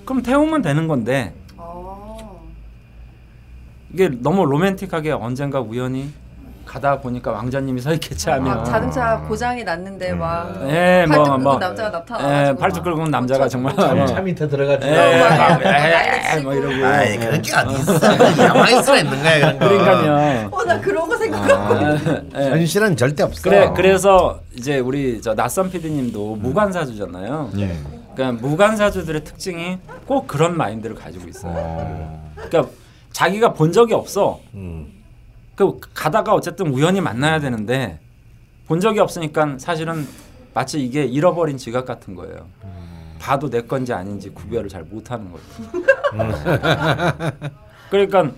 그럼 0.05 0.23
태우면 0.23 0.61
되는 0.63 0.87
건데 0.87 1.33
아. 1.57 1.73
이게 3.93 4.09
너무 4.09 4.45
로맨틱하게 4.45 5.11
언젠가 5.11 5.59
우연히 5.61 6.09
가다 6.69 6.99
보니까 6.99 7.31
왕자님이 7.31 7.81
서 7.81 7.91
있겠지 7.93 8.29
하면 8.29 8.57
막 8.57 8.63
자동차 8.63 9.19
고장이 9.27 9.63
났는데 9.63 10.13
막 10.13 10.55
예, 10.69 11.03
팔뚝 11.09 11.27
뭐, 11.27 11.37
뭐, 11.39 11.57
남자가 11.57 11.89
나타나가지고 11.89 12.31
예, 12.31 12.55
팔뚝 12.55 12.83
긁은 12.83 13.09
남자가 13.09 13.47
정말 13.47 13.75
참, 13.75 13.97
뭐, 13.97 14.05
차 14.05 14.21
밑에 14.21 14.47
들어가지고 14.47 14.87
예, 14.87 15.19
막 15.19 15.61
예, 15.65 16.21
치고. 16.29 16.43
뭐 16.43 16.53
이러고 16.53 16.85
아이 16.85 17.13
예. 17.13 17.17
그런 17.17 17.41
게 17.41 17.55
어디 17.55 17.73
있어 17.73 17.93
야망일 18.43 18.83
수가 18.83 18.97
있는 18.99 19.23
거야 19.23 19.39
그런 19.39 19.59
거 19.59 19.67
그러니까요. 19.67 20.49
어, 20.51 20.63
나 20.63 20.79
그런 20.79 21.09
거 21.09 21.17
생각하고. 21.17 21.73
아, 21.73 21.97
예. 22.39 22.49
현실은 22.51 22.95
절대 22.95 23.23
없어 23.23 23.41
그래 23.41 23.71
그래서 23.75 24.39
이제 24.55 24.77
우리 24.77 25.21
저 25.23 25.33
낯선 25.33 25.71
PD님도 25.71 26.35
무관사주잖아요. 26.35 27.49
예. 27.57 27.75
그러니까 28.13 28.47
무관사주들의 28.47 29.23
특징이 29.23 29.79
꼭 30.05 30.27
그런 30.27 30.55
마인드를 30.55 30.95
가지고 30.95 31.27
있어요. 31.29 31.51
어. 31.55 32.31
그러니까 32.35 32.71
자기가 33.11 33.53
본 33.53 33.71
적이 33.71 33.95
없어. 33.95 34.39
음. 34.53 34.98
그 35.59 35.77
가다가 35.93 36.33
어쨌든 36.33 36.67
우연히 36.67 37.01
만나야 37.01 37.41
되는데 37.41 37.99
본 38.67 38.79
적이 38.79 39.01
없으니까 39.01 39.57
사실은 39.57 40.07
마치 40.53 40.79
이게 40.81 41.03
잃어버린 41.03 41.57
지갑 41.57 41.85
같은 41.85 42.15
거예요. 42.15 42.47
봐도 43.19 43.49
내 43.49 43.59
건지 43.63 43.91
아닌지 43.91 44.29
구별을 44.29 44.69
잘 44.69 44.83
못하는 44.83 45.29
거죠. 45.29 45.43
그러니까 47.91 48.31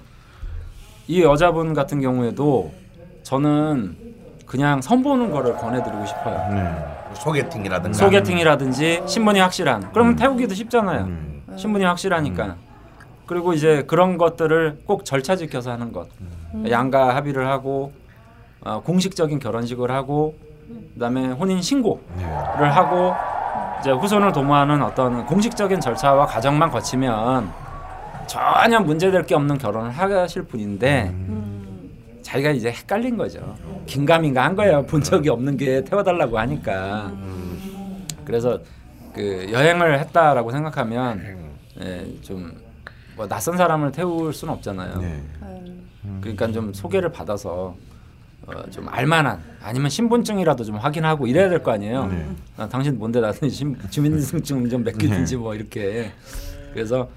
이 1.08 1.22
여자분 1.22 1.76
같은 1.76 2.02
경우에도 2.02 2.74
저는 3.22 3.96
그냥 4.48 4.82
선보는 4.82 5.30
거를 5.30 5.56
권해드리고 5.58 6.04
싶어요. 6.08 6.54
네. 6.56 7.14
소개팅이라든가 7.14 7.96
소개팅이라든지 7.96 9.04
신분이 9.06 9.40
확실한. 9.40 9.92
그러면 9.92 10.16
태우기도 10.16 10.56
쉽잖아요. 10.56 11.04
음. 11.04 11.44
신분이 11.56 11.86
확실하니까. 11.86 12.56
그리고 13.32 13.54
이제 13.54 13.84
그런 13.88 14.18
것들을 14.18 14.80
꼭 14.86 15.06
절차 15.06 15.38
지켜서 15.38 15.72
하는 15.72 15.94
것. 15.94 16.10
양가 16.70 17.16
합의를 17.16 17.48
하고 17.48 17.94
어, 18.60 18.82
공식적인 18.82 19.40
결혼식을 19.40 19.90
하고 19.90 20.36
그다음에 20.96 21.28
혼인 21.28 21.62
신고를 21.62 22.04
네. 22.18 22.26
하고 22.26 23.14
이제 23.80 23.92
후손을 23.92 24.34
도모하는 24.34 24.84
어떤 24.84 25.26
공식적인 25.26 25.80
절차와 25.80 26.26
과정만 26.26 26.72
거치면 26.72 27.50
전혀 28.28 28.82
문제될 28.82 29.24
게 29.24 29.34
없는 29.34 29.58
결혼을 29.58 29.92
하실 29.92 30.44
분인데 30.44 31.14
음. 31.14 32.20
자기가 32.22 32.50
이제 32.52 32.70
헷갈린 32.70 33.16
거죠. 33.16 33.56
긴가민가 33.86 34.44
한 34.44 34.58
거예요. 34.58 34.86
본 34.86 35.02
적이 35.02 35.30
없는 35.30 35.56
게 35.56 35.86
태워달라고 35.86 36.38
하니까. 36.38 37.14
그래서 38.26 38.60
그 39.14 39.48
여행을 39.50 40.02
했다라고 40.02 40.52
생각하면 40.52 41.40
예, 41.82 42.06
좀 42.22 42.61
뭐 43.22 43.28
낯선 43.28 43.56
사람을 43.56 43.92
태울 43.92 44.34
수는 44.34 44.52
없잖아요. 44.56 44.98
네. 45.00 45.22
음. 46.06 46.18
그러니까 46.22 46.52
좀 46.52 46.74
소개를 46.74 47.12
받아서 47.12 47.76
어, 48.48 48.70
좀 48.72 48.90
알만한 48.90 49.40
아니면 49.62 49.92
신분증이라도 49.92 50.64
좀 50.64 50.78
확인하고 50.78 51.28
이래야 51.28 51.48
될 51.48 51.62
거 51.62 51.70
아니에요. 51.72 52.08
네. 52.08 52.28
아, 52.58 52.68
당신 52.68 52.98
뭔데 52.98 53.22
신- 53.48 53.78
주민등록증 53.92 54.68
좀 54.70 54.84
맡기든지 54.84 55.36
뭐 55.38 55.54
이렇게 55.54 56.12
그래서 56.74 57.12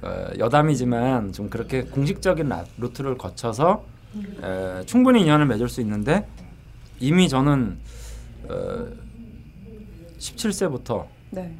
어, 0.00 0.28
여담이지만 0.38 1.34
좀 1.34 1.50
그렇게 1.50 1.82
공식적인 1.82 2.48
라- 2.48 2.64
루트를 2.78 3.18
거쳐서 3.18 3.84
에, 4.42 4.82
충분히 4.86 5.20
인연을 5.20 5.44
맺을 5.44 5.68
수 5.68 5.82
있는데 5.82 6.26
이미 7.00 7.28
저는 7.28 7.76
어, 8.48 8.86
17세부터 10.18 11.04
네. 11.32 11.54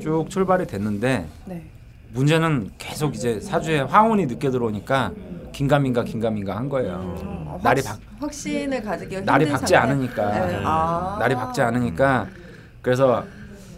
쭉 0.00 0.26
출발이 0.30 0.68
됐는데 0.68 1.26
네. 1.46 1.64
문제는 2.12 2.70
계속 2.78 3.14
이제 3.14 3.40
사주에 3.40 3.80
화운이 3.80 4.26
늦게 4.26 4.50
들어오니까 4.50 5.12
긴가민가 5.52 6.04
긴가민가 6.04 6.56
한 6.56 6.68
거예요. 6.68 6.94
어, 7.46 7.60
날이 7.62 7.82
확- 7.84 7.98
박 8.18 8.22
확신을 8.26 8.82
가지기가 8.82 9.20
날이 9.22 9.46
밝지 9.48 9.74
상태? 9.74 9.76
않으니까 9.76 10.46
네. 10.46 10.60
아. 10.64 11.16
날이 11.18 11.34
밝지 11.34 11.62
않으니까 11.62 12.28
그래서 12.82 13.24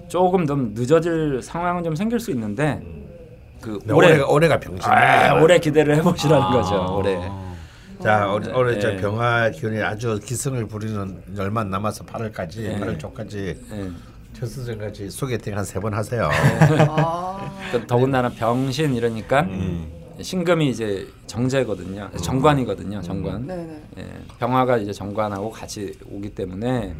조금 0.09 0.47
좀 0.47 0.73
늦어질 0.75 1.41
상황은 1.43 1.85
좀 1.85 1.95
생길 1.95 2.19
수 2.21 2.31
있는데 2.33 2.83
그 3.61 3.79
네, 3.85 3.93
올해 3.93 4.09
올해가 4.09 4.27
올해가 4.29 4.61
병신 4.61 4.91
아, 4.91 5.35
올해 5.35 5.59
기대를 5.59 5.97
해보시라는 5.97 6.43
아. 6.45 6.51
거죠. 6.51 6.97
올해. 6.97 7.21
자 8.03 8.27
올해, 8.33 8.53
올해 8.53 8.79
저 8.81 8.93
예. 8.93 8.97
병화 8.97 9.51
기운이 9.51 9.81
아주 9.81 10.19
기승을 10.19 10.67
부리는 10.67 11.23
안 11.39 11.71
남아서 11.71 12.05
8월까지 12.05 12.63
예. 12.65 12.77
8월 12.81 12.99
초까지 12.99 13.57
예. 13.73 13.91
첫수전까지 14.33 15.11
소개팅 15.11 15.57
한 15.57 15.65
세 15.65 15.81
번 15.81 15.95
하세요. 15.95 16.29
아. 16.89 17.51
또 17.73 17.87
더군다나 17.87 18.29
병신 18.31 18.95
이러니까 18.95 19.43
음. 19.43 19.87
신금이 20.21 20.69
이제 20.71 21.09
정제거든요. 21.27 22.11
정관이거든요. 22.23 23.01
정관. 23.03 23.47
네네. 23.47 23.83
예, 23.99 24.07
병화가 24.39 24.77
이제 24.79 24.93
정관하고 24.93 25.51
같이 25.51 25.99
오기 26.11 26.31
때문에 26.35 26.95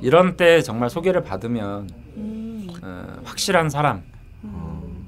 이런 0.00 0.36
때 0.36 0.62
정말 0.62 0.90
소개를 0.90 1.22
받으면 1.22 1.88
음. 2.16 2.68
어, 2.82 3.06
확실한 3.24 3.68
사람, 3.70 4.02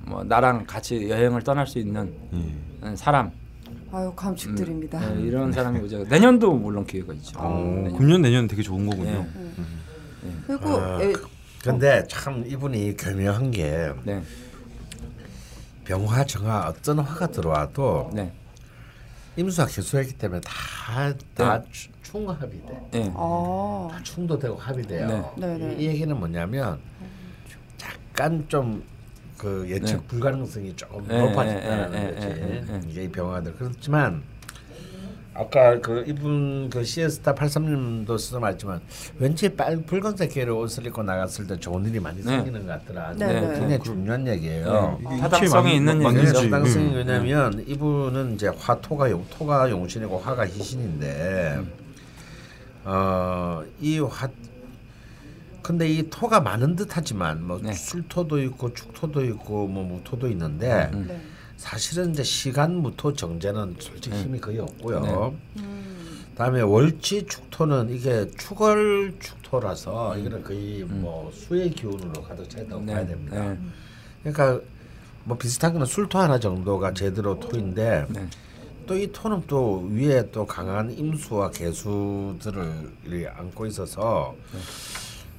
뭐 0.07 0.23
나랑 0.25 0.65
같이 0.67 1.09
여행을 1.09 1.43
떠날 1.43 1.67
수 1.67 1.79
있는 1.79 2.13
예. 2.35 2.87
어, 2.89 2.95
사람 2.95 3.31
아유 3.91 4.13
감축드립니다. 4.15 5.17
예, 5.17 5.23
이런 5.23 5.51
사람이 5.53 5.81
오죠. 5.81 6.05
내년도 6.05 6.53
물론 6.53 6.85
기회가 6.87 7.13
있죠. 7.15 7.39
어, 7.41 7.59
내년. 7.85 7.97
금년 7.99 8.23
내년 8.23 8.47
되게 8.47 8.63
좋은 8.63 8.87
거군요. 8.87 9.27
예. 10.25 10.31
그리고 10.47 10.77
아, 10.77 11.03
에, 11.03 11.13
근데 11.73 12.07
참 12.09 12.45
이분이 12.47 12.97
교묘한 12.97 13.51
게 13.51 13.93
네, 14.05 14.23
병화 15.85 16.25
정화 16.25 16.69
어떤 16.69 17.01
화가 17.01 17.29
들어와도 17.29 18.11
네, 18.15 18.33
임수와 19.37 19.67
개수했기 19.67 20.15
때문에 20.15 20.41
다다 20.43 21.63
충합이 22.03 22.63
돼. 22.67 22.81
예, 22.95 23.13
아. 23.15 23.89
다 23.91 24.03
충도 24.03 24.39
되고 24.39 24.57
합이 24.57 24.83
돼요. 24.83 25.33
네. 25.37 25.47
네, 25.47 25.59
네. 25.59 25.75
이, 25.75 25.85
이 25.85 25.87
얘기는 25.89 26.17
뭐냐면 26.17 26.81
약간 27.83 28.45
좀 28.49 28.97
그 29.37 29.67
예측 29.69 29.97
네. 29.99 30.07
불가능성이 30.09 30.75
조금 30.75 31.07
예, 31.11 31.19
높아졌다는 31.19 31.95
예, 31.95 32.07
예, 32.09 32.61
거지. 32.73 32.89
이게 32.89 33.05
이 33.05 33.09
병화들 33.09 33.55
그렇지만 33.55 34.23
아까 35.39 35.79
그 35.81 36.05
이분 36.07 36.71
그 36.71 36.83
시에스타 36.83 37.35
83님도 37.35 38.19
쓰서 38.19 38.41
말했지만 38.41 38.81
왠지 39.19 39.49
빨 39.55 39.77
붉은색 39.83 40.33
계열 40.33 40.51
옷을 40.51 40.87
입고 40.87 41.03
나갔을 41.03 41.47
때 41.47 41.59
좋은 41.59 41.85
일이 41.85 42.01
많이 42.01 42.19
네. 42.19 42.31
생기는 42.31 42.67
것 42.67 42.73
같더라. 42.87 43.13
네, 43.15 43.27
네, 43.27 43.41
네. 43.41 43.59
굉장히 43.59 43.83
중요한 43.83 44.27
얘기예요. 44.27 44.99
이게 45.01 45.21
타당성이 45.21 45.77
있는 45.77 46.03
얘기죠. 46.03 46.51
타당성이 46.51 46.87
음. 46.87 46.95
왜냐면 46.95 47.65
이분은 47.67 48.35
이제 48.35 48.49
화토가 48.49 49.11
용 49.11 49.25
토가 49.31 49.71
용신이고 49.71 50.19
화가 50.19 50.47
희신인데 50.47 51.61
어이 52.85 54.01
화 54.01 54.29
근데 55.63 55.89
이 55.89 56.09
토가 56.09 56.41
많은 56.41 56.77
듯하지만 56.77 57.45
뭐 57.45 57.59
네. 57.61 57.73
술토도 57.73 58.41
있고 58.45 58.73
축토도 58.73 59.25
있고 59.25 59.67
뭐 59.67 59.83
무토도 59.85 60.29
있는데 60.29 60.91
네. 60.95 61.21
사실은 61.57 62.13
이제 62.13 62.23
시간 62.23 62.77
무토 62.77 63.15
정제는 63.15 63.77
솔직히 63.79 64.17
힘이 64.17 64.41
거의 64.41 64.59
없고요. 64.59 65.35
네. 65.55 65.65
다음에 66.37 66.61
월지 66.61 67.27
축토는 67.27 67.91
이게 67.91 68.31
축월 68.37 69.15
축토라서 69.19 70.19
이거는 70.19 70.45
거의 70.45 70.85
뭐 70.85 71.33
수의 71.33 71.71
기운으로 71.71 72.23
가득 72.23 72.49
차 72.51 72.61
있다고 72.61 72.83
네. 72.83 72.93
봐야 72.93 73.07
됩니다. 73.07 73.49
네. 73.49 73.59
그러니까 74.23 74.61
뭐 75.25 75.37
비슷한 75.39 75.73
거는 75.73 75.87
술토 75.87 76.19
하나 76.19 76.39
정도가 76.39 76.93
제대로 76.93 77.41
토인데 77.41 78.07
네. 78.11 78.29
또이 78.87 79.11
토는 79.13 79.43
또 79.47 79.89
위에 79.91 80.31
또 80.31 80.47
강한 80.47 80.91
임수와 80.91 81.51
개수들을 81.51 82.93
이렇게 83.05 83.29
안고 83.29 83.67
있어서 83.67 84.37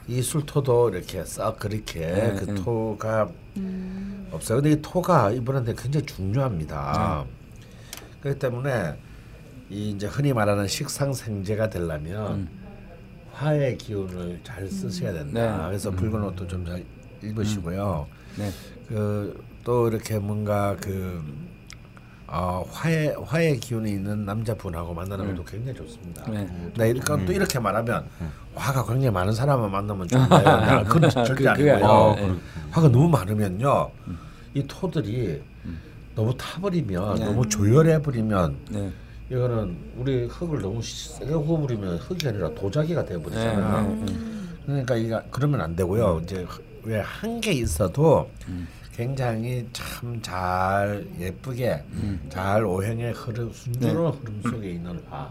이 0.08 0.22
술토도 0.22 0.90
이렇게 0.90 1.24
썩 1.26 1.60
그렇게 1.60 2.00
네, 2.00 2.36
그 2.40 2.46
네. 2.46 2.56
토가 2.56 3.30
없어요. 4.32 4.62
근데 4.62 4.72
이 4.72 4.82
토가 4.82 5.32
이분한테 5.32 5.74
굉장히 5.78 6.06
중요합니다. 6.06 7.26
그렇기 8.22 8.40
때문에 8.40 8.96
이 9.70 9.92
이제 9.92 10.08
흔히 10.08 10.32
말하는 10.34 10.68
식상생재가 10.68 11.70
되려면 11.70 12.48
화의 13.34 13.78
기운을 13.78 14.40
잘 14.44 14.68
쓰셔야 14.70 15.12
된다. 15.14 15.58
네. 15.58 15.68
그래서 15.68 15.92
붉은 15.92 16.24
옷도 16.24 16.48
좀 16.48 16.66
잘 16.66 16.84
입으시고요. 17.22 18.08
네. 18.38 18.52
그또 18.88 19.88
이렇게 19.90 20.20
뭔가 20.20 20.76
그 20.80 21.22
어, 22.28 22.66
화의 22.70 23.16
화의 23.26 23.60
기운이 23.60 23.90
있는 23.90 24.26
남자분하고 24.26 24.94
만나는 24.94 25.28
것도 25.30 25.46
굉장히 25.46 25.78
좋습니다. 25.78 26.30
네. 26.30 26.46
네, 26.76 26.94
그러니까 26.94 27.26
또 27.26 27.32
이렇게 27.32 27.60
말하면 27.60 28.06
화가 28.58 28.86
굉장히 28.86 29.12
많은 29.12 29.34
사람을 29.34 29.70
만나면 29.70 30.08
좋은데 30.08 30.42
나는 30.42 30.84
그건 30.86 31.10
절대 31.10 31.30
그- 31.34 31.36
그게 31.36 31.50
아니고요. 31.50 31.74
아니에요. 31.86 32.16
네. 32.34 32.40
화가 32.72 32.90
너무 32.90 33.08
많으면요, 33.10 33.90
이 34.54 34.64
토들이 34.68 35.42
너무 36.16 36.36
타버리면 36.36 37.20
너무 37.20 37.48
조열해 37.48 38.02
버리면 38.02 38.58
네. 38.72 38.92
이거는 39.30 39.78
우리 39.98 40.26
흙을 40.26 40.62
너무 40.62 40.82
세게 40.82 41.32
구부리면 41.32 41.98
흙이 41.98 42.28
아니라 42.28 42.50
도자기가 42.56 43.06
돼 43.06 43.22
버리잖아. 43.22 43.82
네, 43.82 44.06
네, 44.06 44.14
그러니까 44.66 44.96
이거 44.96 45.22
그러면 45.32 45.62
안 45.62 45.76
되고요. 45.76 46.22
이제 46.24 46.46
왜 46.84 47.02
한 47.02 47.40
개 47.42 47.52
있어도 47.52 48.30
음. 48.48 48.68
굉장히 48.96 49.68
참 49.74 50.20
잘 50.24 51.06
예쁘게 51.20 51.84
잘 52.30 52.66
오행의 52.66 53.14
흐름 53.14 53.52
순조로운 53.54 54.12
흐름 54.14 54.42
속에 54.50 54.72
있는 54.72 55.00
화 55.10 55.30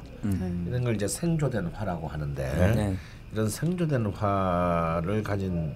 이런 0.68 0.85
걸 0.85 0.95
이제 0.95 1.09
생조된 1.09 1.66
화라고 1.72 2.07
하는데 2.07 2.72
네. 2.77 2.97
이런 3.37 3.51
생조된 3.51 4.07
화를 4.07 5.22
가진 5.22 5.74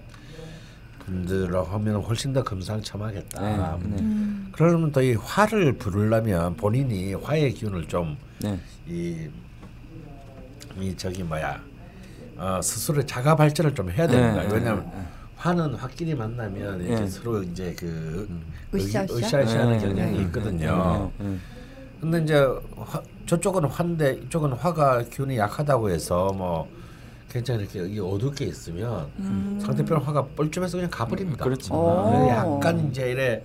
분들하고 1.04 1.66
하면 1.74 1.96
훨씬 2.00 2.32
더 2.32 2.42
금상첨화겠다. 2.42 3.38
네. 3.42 3.78
네. 3.96 4.36
그러면 4.52 4.90
또 4.92 5.02
이 5.02 5.12
화를 5.12 5.74
부르려면 5.74 6.56
본인이 6.56 7.12
화의 7.12 7.52
기운을 7.52 7.86
좀 7.86 8.16
네. 8.40 8.58
이, 8.88 9.28
이 10.78 10.96
저기 10.96 11.22
뭐야 11.22 11.60
어, 12.38 12.60
스스로 12.62 13.04
자가 13.04 13.36
발전을 13.36 13.74
좀 13.74 13.90
해야 13.90 14.06
됩니다. 14.06 14.40
네, 14.42 14.48
네, 14.48 14.54
왜냐하면 14.54 14.90
화는 15.36 15.74
화끼리 15.74 16.14
만나면 16.14 16.82
이제 16.82 16.94
네. 16.94 17.06
서로 17.08 17.42
이제 17.42 17.74
그 17.78 18.26
으쌰으쌰? 18.74 19.14
으쌰으쌰하는 19.16 19.78
네, 19.78 19.86
경향이 19.86 20.16
네, 20.16 20.22
있거든요. 20.24 21.12
네. 21.18 21.26
네. 21.28 21.36
근데 22.00 22.22
이제 22.22 22.42
화, 22.76 23.02
저쪽은 23.26 23.64
화인데 23.66 24.20
이쪽은 24.24 24.54
화가 24.54 25.02
기운이 25.10 25.36
약하다고 25.36 25.90
해서 25.90 26.32
뭐 26.34 26.79
굉장히 27.30 27.62
이렇게 27.62 27.86
이게 27.86 28.00
어둡게 28.00 28.44
있으면 28.46 29.06
상대편 29.60 29.98
화가 30.02 30.26
뻘쭘해서 30.36 30.76
그냥 30.76 30.90
가버립니다. 30.90 31.44
그렇죠. 31.44 31.74
오. 31.74 32.28
약간 32.28 32.88
이제 32.90 33.10
이래 33.12 33.42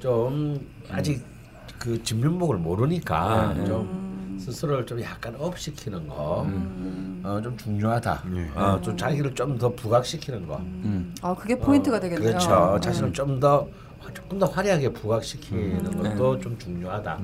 좀 0.00 0.58
아직 0.90 1.22
그 1.78 2.02
진면목을 2.02 2.56
모르니까 2.56 3.54
네. 3.56 3.64
좀 3.66 4.36
스스로를 4.40 4.84
좀 4.86 5.00
약간 5.00 5.34
업시키는 5.38 6.08
거, 6.08 6.42
음. 6.42 7.20
어, 7.24 7.40
좀 7.42 7.56
중요하다. 7.56 8.22
네. 8.32 8.50
어, 8.54 8.80
좀 8.80 8.96
자기를 8.96 9.34
좀 9.34 9.58
더 9.58 9.68
부각시키는 9.74 10.46
거. 10.46 10.60
아 11.22 11.34
그게 11.34 11.56
포인트가 11.58 11.98
어, 11.98 12.00
되겠네요. 12.00 12.30
그렇죠. 12.30 12.74
음. 12.74 12.80
자신을 12.80 13.12
좀 13.12 13.38
더 13.38 13.68
조금 14.12 14.38
더 14.38 14.46
화려하게 14.46 14.92
부각시키는 14.92 15.86
음. 15.86 16.02
것도 16.02 16.38
좀 16.40 16.58
중요하다. 16.58 17.18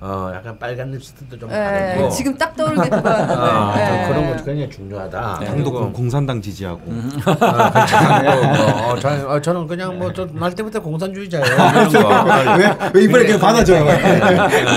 어, 0.00 0.32
약간 0.34 0.58
빨간 0.58 0.90
립스틱도 0.92 1.38
좀 1.38 1.48
네, 1.48 1.94
바르고. 1.94 2.10
지금 2.10 2.36
딱 2.38 2.56
떠오르게 2.56 2.88
아, 2.94 3.00
그거였는데. 3.00 3.86
좀 3.88 4.08
그런 4.08 4.22
네. 4.22 4.30
것도 4.30 4.44
굉장히 4.44 4.70
중요하다. 4.70 5.34
당도 5.40 5.70
그리고 5.72 5.92
공산당 5.92 6.40
지지하고 6.40 6.80
아, 7.26 7.70
그렇죠. 7.70 7.96
뭐, 8.62 8.92
어, 8.92 8.98
저, 9.00 9.28
어, 9.28 9.40
저는 9.40 9.66
그냥 9.66 9.98
뭐저날 9.98 10.54
때부터 10.54 10.80
공산주의자예요. 10.80 11.46
이런 11.46 11.88
거. 11.92 12.56
왜, 12.56 12.76
왜 12.94 13.04
이번에 13.04 13.24
그냥 13.24 13.40
받아줘요? 13.40 13.84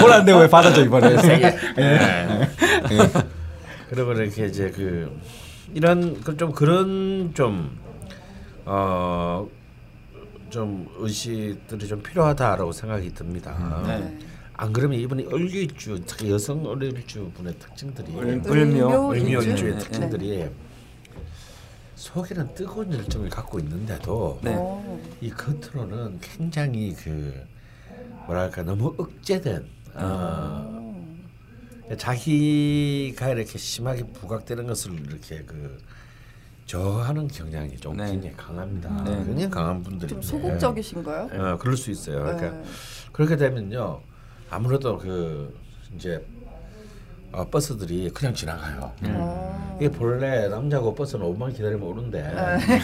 뭘안 0.01 0.25
돼? 0.25 0.33
왜 0.33 0.47
받아줘 0.49 0.83
이번에? 0.83 1.15
예. 1.77 1.99
그리고 3.89 4.13
이렇게 4.13 4.45
이제 4.45 4.71
그 4.75 5.19
이런 5.73 6.19
그 6.21 6.35
좀 6.37 6.51
그런 6.53 7.31
어, 7.31 7.33
좀어 8.65 9.47
좀 10.51 10.87
의식들이 10.97 11.87
좀 11.87 12.03
필요하다라고 12.03 12.71
생각이 12.73 13.13
듭니다. 13.13 13.81
네. 13.87 14.19
안 14.53 14.71
그러면 14.73 14.99
이분이 14.99 15.25
을일주 15.33 16.03
특히 16.05 16.29
여성 16.29 16.69
을일주 16.69 17.31
분의 17.33 17.55
특징들이 17.57 18.13
을- 18.15 18.41
을묘. 18.45 19.13
을묘일주의 19.13 19.73
네. 19.73 19.77
특징들이 19.79 20.49
속에는 21.95 22.53
뜨거운 22.53 22.91
열정을 22.93 23.29
갖고 23.29 23.59
있는데도 23.59 24.39
네. 24.43 24.53
오. 24.55 24.99
이 25.21 25.29
겉으로는 25.31 26.19
굉장히 26.19 26.93
그 26.95 27.33
뭐랄까 28.27 28.61
너무 28.63 28.93
억제된 28.97 29.65
어, 29.95 30.91
자기가 31.97 33.29
이렇게 33.29 33.57
심하게 33.57 34.03
부각되는 34.03 34.67
것을 34.67 34.93
이렇게 35.07 35.43
그 35.43 35.77
저하는 36.71 37.27
경향이 37.27 37.75
좀 37.75 37.97
네. 37.97 38.11
굉장히 38.11 38.33
강합니다. 38.37 39.03
네. 39.03 39.11
굉장히 39.25 39.49
강한 39.49 39.83
분들이 39.83 40.07
좀 40.07 40.21
소극적이신가요? 40.21 41.29
어, 41.33 41.57
그럴 41.57 41.75
수 41.75 41.91
있어요. 41.91 42.23
그러니까 42.23 42.49
네. 42.49 42.63
그렇게 43.11 43.35
되면요 43.35 43.99
아무래도 44.49 44.97
그 44.97 45.53
이제 45.93 46.25
어, 47.33 47.45
버스들이 47.49 48.09
그냥 48.11 48.33
지나가요. 48.33 48.89
어. 49.03 49.77
이게 49.81 49.91
본래 49.91 50.47
남자고 50.47 50.95
버스는 50.95 51.25
5분 51.25 51.53
기다리면 51.53 51.85
오는데 51.85 52.23
네. 52.23 52.79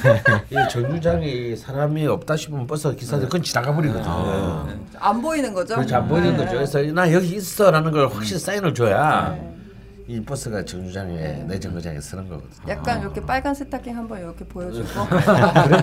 이 0.51 0.69
정류장에 0.69 1.55
사람이 1.55 2.07
없다 2.07 2.35
싶으면 2.35 2.67
버스 2.67 2.93
기사들 2.93 3.27
그건 3.27 3.41
지나가 3.41 3.73
버리거든요. 3.73 4.67
안 4.99 5.21
보이는 5.21 5.53
거죠? 5.53 5.75
그렇지 5.75 5.95
안 5.95 6.09
보이는 6.09 6.31
네. 6.31 6.37
거죠. 6.39 6.55
그래서 6.57 6.81
나 6.91 7.13
여기 7.13 7.37
있어라는 7.37 7.93
걸 7.93 8.09
확실히 8.09 8.37
사인을 8.37 8.73
줘야 8.73 9.56
이 10.09 10.21
버스가 10.21 10.63
정류장에 10.63 11.43
내 11.47 11.59
정류장에 11.59 11.99
서는 11.99 12.29
거거든요. 12.29 12.69
약간 12.69 13.01
이렇게 13.01 13.19
빨간 13.19 13.53
스타킹 13.53 13.97
한번 13.97 14.19
이렇게 14.19 14.45
보여주고 14.45 14.87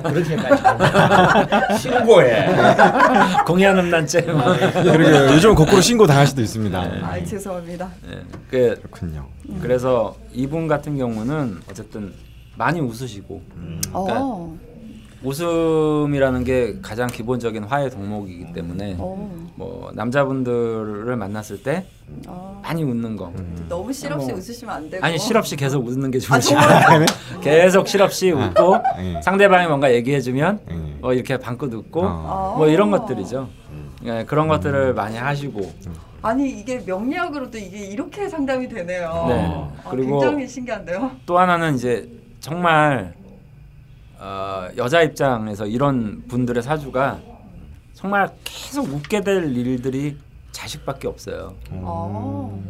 그렇게까지 0.03 1.79
신고해. 1.79 2.49
공연 3.47 3.79
음란죄. 3.79 4.23
그리고 4.23 5.35
요즘 5.35 5.55
거꾸로 5.55 5.83
신고 5.83 6.07
당할 6.07 6.27
수도 6.27 6.41
있습니다. 6.41 6.79
아 6.81 7.23
죄송합니다. 7.23 7.91
네. 8.09 8.23
그 8.51 8.81
그렇군요. 8.81 9.29
그래서 9.61 10.17
이분 10.33 10.69
같은 10.69 10.97
경우는 10.97 11.61
어쨌든 11.71 12.15
많이 12.57 12.81
웃으시고 12.81 13.43
그러니까 13.93 14.23
어. 14.25 14.57
웃음이라는 15.25 16.45
게 16.45 16.79
가장 16.83 17.09
기본적인 17.09 17.65
화의 17.65 17.91
덕목이기 17.91 18.53
때문에 18.53 18.97
어. 18.99 19.47
뭐 19.57 19.91
남자분들을 19.95 21.17
만났을 21.17 21.63
때 21.63 21.87
어. 22.29 22.61
많이 22.63 22.83
웃는 22.83 23.17
거 23.17 23.33
너무 23.69 23.93
실없이 23.93 24.29
뭐. 24.29 24.37
웃으시면 24.37 24.75
안 24.75 24.91
되고. 24.91 25.05
아니 25.05 25.19
실없이 25.19 25.57
계속 25.57 25.87
웃는 25.87 26.11
게 26.11 26.19
아, 26.19 26.21
좋으시고 26.39 26.61
정말요? 26.61 27.07
계속 27.43 27.89
실없이 27.89 28.31
웃고 28.31 28.77
예. 28.99 29.21
상대방이 29.23 29.67
뭔가 29.67 29.93
얘기해주면 29.93 30.61
예. 30.71 30.75
뭐 31.01 31.13
이렇게 31.15 31.39
방긋 31.39 31.73
웃고 31.73 32.01
어. 32.03 32.55
뭐 32.59 32.69
이런 32.69 32.91
것들이죠. 32.91 33.49
예, 34.05 34.25
그런 34.25 34.49
것들을 34.49 34.93
많이 34.93 35.17
하시고 35.17 35.61
아니 36.21 36.51
이게 36.51 36.83
명리학으로도 36.85 37.57
이게 37.59 37.87
이렇게 37.87 38.29
상담이 38.29 38.69
되네요. 38.69 39.25
네. 39.29 39.47
아, 39.85 39.91
그리고- 39.91 40.21
굉장히 40.21 40.47
신기한데요. 40.47 41.11
또 41.27 41.39
하나는 41.39 41.75
이제 41.75 42.09
정말 42.41 43.15
어, 44.25 44.69
여자 44.79 45.03
입장에서 45.03 45.67
이런 45.67 46.23
분들의 46.27 46.63
사주가 46.63 47.21
정말 47.93 48.31
계속 48.43 48.89
웃게 48.89 49.21
될 49.21 49.55
일들이 49.55 50.17
자식밖에 50.51 51.09
없어요. 51.09 51.55
어. 51.73 52.63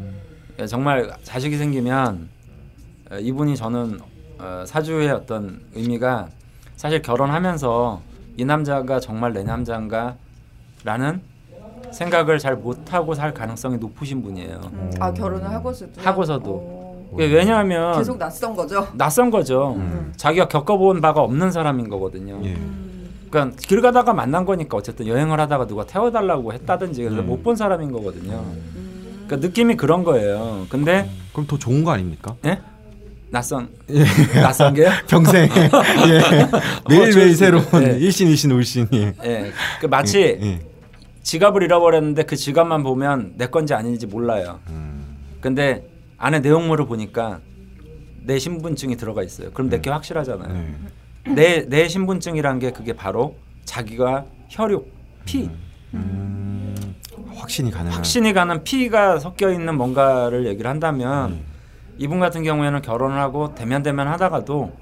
예, 0.59 0.67
정말 0.67 1.13
자식이 1.23 1.57
생기면 1.57 2.29
어, 3.09 3.19
이분이 3.19 3.57
저는 3.57 4.01
어, 4.41 4.65
사주의 4.67 5.09
어떤 5.11 5.65
의미가 5.75 6.29
사실 6.75 7.01
결혼하면서 7.01 8.03
이 8.37 8.45
남자가 8.45 8.99
정말 8.99 9.33
내 9.33 9.45
남자인가라는 9.45 11.23
생각을 11.93 12.41
잘 12.41 12.57
못하고 12.57 13.15
살 13.15 13.33
가능성이 13.33 13.79
높으신 13.79 14.25
분이에요. 14.25 14.61
아 14.99 15.13
결혼을 15.13 15.49
하고서도 15.49 16.01
하고서도. 16.03 16.84
어, 17.15 17.17
예, 17.21 17.27
왜냐하면 17.27 17.97
계속 17.97 18.19
낯선 18.19 18.55
거죠. 18.55 18.89
낯선 18.95 19.31
거죠. 19.31 19.81
자기가 20.17 20.49
겪어본 20.49 21.01
바가 21.01 21.21
없는 21.21 21.53
사람인 21.53 21.89
거거든요. 21.89 22.41
예. 22.45 22.57
그러니까 23.31 23.57
길 23.61 23.81
가다가 23.81 24.13
만난 24.13 24.45
거니까 24.45 24.77
어쨌든 24.77 25.07
여행을 25.07 25.41
하다가 25.41 25.67
누가 25.67 25.85
태워달라고 25.85 26.53
했다든지 26.53 27.03
그래서 27.03 27.21
음. 27.23 27.27
못본 27.27 27.57
사람인 27.57 27.93
거거든요. 27.93 28.45
그러니까 29.27 29.47
느낌이 29.49 29.77
그런 29.77 30.05
거예요. 30.05 30.67
근데 30.69 31.09
그럼 31.33 31.47
더 31.47 31.59
좋은 31.59 31.83
거 31.85 31.93
아닙니까? 31.93 32.37
예? 32.45 32.61
낯선 33.31 33.69
낯선 34.35 34.75
게요? 34.75 34.91
평생 35.09 35.49
예. 36.09 36.49
매일 36.89 37.15
매일 37.17 37.35
새로운 37.35 37.65
예. 37.83 37.99
일신 37.99 38.29
일신 38.29 38.53
울신 38.53 38.89
예. 38.93 39.13
예. 39.25 39.53
그 39.81 39.87
마치 39.87 40.39
예. 40.41 40.61
지갑을 41.23 41.63
잃어버렸는데 41.65 42.25
그 42.25 42.37
지갑만 42.37 42.85
보면 42.85 43.33
내 43.37 43.47
건지 43.47 43.75
아닌지 43.75 44.07
몰라요. 44.07 44.61
음. 44.69 45.17
근데 45.41 45.85
안에 46.25 46.41
내용물을 46.41 46.87
보니까 46.87 47.41
내 48.23 48.39
신분증이 48.39 48.97
들어가 48.97 49.23
있어요. 49.23 49.51
그럼 49.53 49.69
내게 49.69 49.91
확실하잖아요. 49.91 50.55
네. 51.27 51.67
내내 51.67 51.87
신분증이란 51.87 52.61
게 52.61 52.71
그게 52.71 52.95
바로 52.95 53.37
자기가 53.67 54.25
혈육, 54.49 54.91
피, 55.27 55.51
음. 55.93 56.95
확신이 57.35 57.71
가능한 57.71 57.95
확신이 57.95 58.33
가는 58.33 58.65
피가 58.65 59.19
섞여 59.19 59.53
있는 59.53 59.77
뭔가를 59.77 60.47
얘기를 60.47 60.71
한다면 60.71 61.33
음. 61.33 61.45
이분 61.99 62.21
같은 62.21 62.43
경우에는 62.43 62.81
결혼을 62.81 63.19
하고 63.19 63.55
대면 63.55 63.83
대면 63.83 64.09
하다가도 64.09 64.73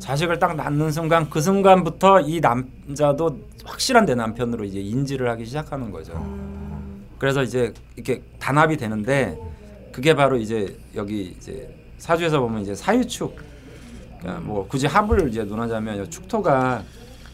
자식을 0.00 0.40
딱 0.40 0.56
낳는 0.56 0.90
순간 0.90 1.30
그 1.30 1.40
순간부터 1.40 2.22
이 2.22 2.40
남자도 2.40 3.38
확실한 3.64 4.06
내 4.06 4.16
남편으로 4.16 4.64
이제 4.64 4.80
인지를 4.80 5.30
하기 5.30 5.46
시작하는 5.46 5.92
거죠. 5.92 6.12
그래서 7.18 7.44
이제 7.44 7.72
이렇게 7.94 8.22
단합이 8.40 8.76
되는데 8.76 9.38
그게 9.94 10.12
바로 10.12 10.36
이제 10.36 10.76
여기 10.96 11.36
이제 11.38 11.72
사주에서 11.98 12.40
보면 12.40 12.62
이제 12.62 12.74
사유축 12.74 13.36
그러니까 14.18 14.40
뭐 14.44 14.66
굳이 14.66 14.88
합을 14.88 15.28
이제 15.28 15.44
논하자면 15.44 15.98
요 15.98 16.10
축토가 16.10 16.82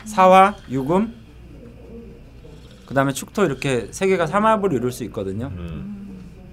사화 0.04 0.54
유금 0.68 1.14
그 2.84 2.92
다음에 2.92 3.12
축토 3.12 3.46
이렇게 3.46 3.88
세 3.92 4.06
개가 4.06 4.26
삼합을 4.26 4.74
이룰 4.74 4.92
수 4.92 5.04
있거든요. 5.04 5.50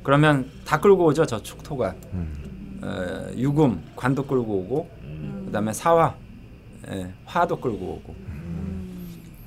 그러면 0.02 0.50
다 0.64 0.80
끌고 0.80 1.04
오죠 1.08 1.26
저 1.26 1.44
축토가 1.44 1.94
음. 2.14 2.80
어, 2.82 3.30
유금 3.36 3.84
관도 3.98 4.28
끌고 4.28 4.60
오고 4.60 4.90
그다음에 5.48 5.74
사화 5.74 6.16
예, 6.90 7.12
화도 7.26 7.60
끌고 7.60 7.86
오고 7.86 8.16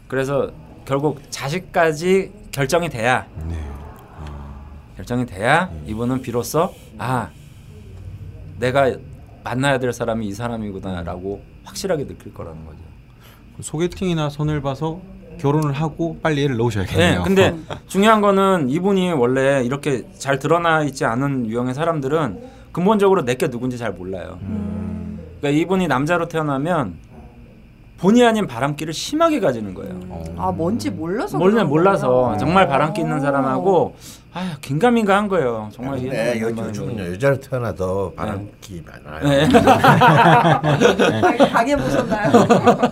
그래서 0.08 0.52
결국 0.84 1.22
자식까지 1.30 2.32
결정이 2.52 2.90
돼야 2.90 3.26
네. 3.48 3.79
결정이 5.00 5.24
돼야 5.24 5.70
이분은 5.86 6.20
비로소 6.20 6.74
아 6.98 7.30
내가 8.58 8.94
만나야 9.42 9.78
될 9.78 9.94
사람이 9.94 10.26
이 10.26 10.32
사람이구나라고 10.32 11.40
확실하게 11.64 12.06
느낄 12.06 12.34
거라는 12.34 12.66
거죠. 12.66 12.78
소개팅이나 13.60 14.28
선을 14.28 14.60
봐서 14.60 15.00
결혼을 15.38 15.72
하고 15.72 16.18
빨리 16.22 16.44
애를 16.44 16.56
네, 16.56 16.62
넣으셔야겠네요. 16.62 17.22
근데 17.22 17.56
중요한 17.88 18.20
거는 18.20 18.68
이분이 18.68 19.12
원래 19.12 19.64
이렇게 19.64 20.06
잘 20.18 20.38
드러나 20.38 20.82
있지 20.84 21.06
않은 21.06 21.46
유형의 21.46 21.72
사람들은 21.72 22.42
근본적으로 22.72 23.24
내게 23.24 23.48
누군지 23.48 23.78
잘 23.78 23.92
몰라요. 23.92 24.38
그러니까 25.40 25.48
이분이 25.62 25.88
남자로 25.88 26.28
태어나면 26.28 26.96
본의 28.00 28.26
아닌 28.26 28.46
바람기를 28.46 28.94
심하게 28.94 29.40
가지는 29.40 29.74
거예요. 29.74 29.94
아 30.38 30.50
뭔지 30.50 30.88
몰라서 30.90 31.36
몰라 31.36 31.64
몰라서. 31.64 32.34
정말 32.38 32.66
바람기 32.66 33.02
있는 33.02 33.20
사람하고 33.20 33.94
아 34.32 34.56
긴가민가 34.62 35.18
한 35.18 35.28
거예요. 35.28 35.68
정말 35.70 35.96
너무 35.96 36.08
요- 36.08 36.12
많은 36.54 36.68
요즘은요. 36.70 37.12
여자로 37.12 37.38
태어나도 37.40 38.14
바람기 38.16 38.82
많아요. 38.86 39.28
네. 39.28 39.46
당해 41.52 41.76
보셨나요? 41.76 42.30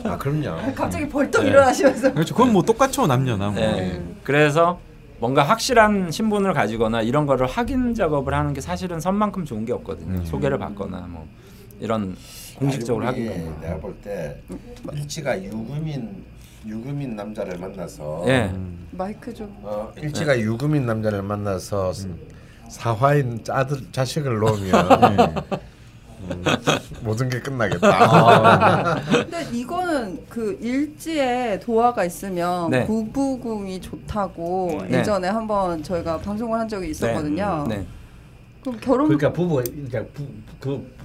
아 0.05 0.19
그럼요. 0.19 0.75
갑자기 0.75 1.09
벌떡 1.09 1.47
일어나시면서 1.47 2.13
그렇죠. 2.13 2.35
그건 2.35 2.53
뭐 2.53 2.61
똑같죠 2.63 3.07
남녀나. 3.07 3.47
뭐. 3.47 3.55
네. 3.55 4.03
그래서 4.25 4.79
뭔가 5.21 5.43
확실한 5.43 6.11
신분을 6.11 6.53
가지거나 6.53 7.01
이런 7.01 7.25
거를 7.27 7.47
확인 7.47 7.95
작업을 7.95 8.35
하는 8.35 8.53
게 8.53 8.61
사실은 8.61 9.01
선만큼 9.01 9.47
좋은 9.47 9.65
게 9.65 9.73
없거든요. 9.73 10.23
소개를 10.27 10.59
받거나 10.59 11.07
뭐 11.09 11.27
이런 11.81 12.17
공식적으로 12.59 13.07
하긴. 13.07 13.61
내가 13.61 13.77
볼 13.79 13.95
때 14.03 14.41
일치가 14.93 15.41
유금인 15.43 16.25
유금인 16.67 17.15
남자를 17.17 17.57
만나서 17.59 18.25
예. 18.27 18.53
마이크 18.91 19.33
좀 19.33 19.57
어, 19.63 19.93
일치가 19.97 20.39
유금인 20.39 20.87
남자를 20.87 21.23
만나서 21.23 21.93
사화인 22.69 23.43
아들 23.49 23.79
자식을 23.93 24.39
놓으면 24.39 25.35
음, 26.21 26.45
모든 27.03 27.29
게 27.29 27.41
끝나겠다. 27.41 29.01
근데 29.05 29.47
이거는 29.53 30.27
그 30.29 30.59
일지에 30.61 31.61
도화가 31.61 32.05
있으면 32.05 32.71
네. 32.71 32.85
부부궁이 32.87 33.81
좋다고 33.81 34.83
네. 34.89 34.99
예전에 34.99 35.29
한번 35.29 35.83
저희가 35.83 36.19
방송을 36.19 36.59
한 36.59 36.69
적이 36.69 36.91
있었거든요. 36.91 37.67
네. 37.69 37.87
그럼 38.63 38.79
결혼 38.81 39.07
그러니까 39.07 39.33
부부가 39.33 39.63
그러니까 39.63 40.05
부, 40.13 40.27
그, 40.61 40.98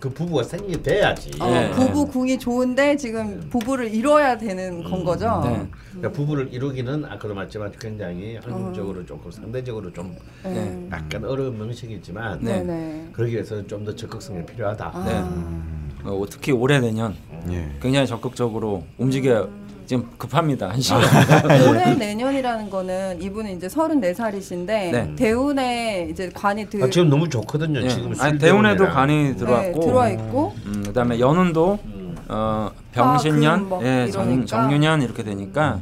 그 0.00 0.08
부부가 0.08 0.42
생기 0.42 0.82
돼야지. 0.82 1.30
어, 1.38 1.46
네. 1.50 1.70
부부 1.72 2.06
궁이 2.06 2.38
좋은데 2.38 2.96
지금 2.96 3.38
부부를 3.50 3.94
이뤄야 3.94 4.38
되는 4.38 4.82
건 4.82 5.04
거죠. 5.04 5.42
네. 5.44 5.66
그러니까 5.90 6.12
부부를 6.12 6.48
이루기는 6.52 7.04
아까도 7.04 7.34
말했지만 7.34 7.70
굉장히 7.78 8.36
환경적으로 8.38 9.04
조금 9.04 9.30
상대적으로 9.30 9.92
좀 9.92 10.16
네. 10.42 10.88
약간 10.90 11.22
어려운 11.26 11.58
명식이지만 11.58 12.38
네. 12.40 13.08
그러기 13.12 13.34
위해서는 13.34 13.68
좀 13.68 13.80
더 13.84 13.94
적극성이 13.94 14.44
필요하다. 14.46 14.90
아. 14.94 15.04
네. 15.04 15.80
어, 16.04 16.22
특히 16.30 16.52
올해 16.52 16.80
내년 16.80 17.14
예. 17.50 17.66
굉장히 17.80 18.06
적극적으로 18.06 18.84
움직여 18.98 19.48
지금 19.90 20.08
급합니다. 20.18 20.68
한 20.68 20.80
시간. 20.80 21.02
올해 21.68 21.92
내년이라는 21.96 22.70
거는 22.70 23.20
이분은 23.20 23.56
이제 23.56 23.66
34살이신데 23.66 24.66
네. 24.66 25.12
대운에 25.16 26.06
이제 26.08 26.30
관이 26.32 26.70
들 26.70 26.84
아, 26.84 26.88
지금 26.88 27.10
너무 27.10 27.28
좋거든요. 27.28 27.80
예. 27.82 27.88
지금 27.88 28.06
아니, 28.10 28.14
술 28.14 28.38
대운에도 28.38 28.84
대운이랑. 28.84 28.94
관이 28.94 29.36
들어왔고 29.36 29.80
네, 29.80 29.86
들어와 29.86 30.08
있고 30.10 30.54
음, 30.66 30.84
그다음에 30.86 31.18
연운도 31.18 31.80
어, 32.28 32.70
병신년, 32.92 33.52
아, 33.52 33.58
금, 33.58 33.68
뭐 33.68 33.84
예, 33.84 34.08
정. 34.12 34.46
정유년 34.46 35.02
이렇게 35.02 35.24
되니까 35.24 35.80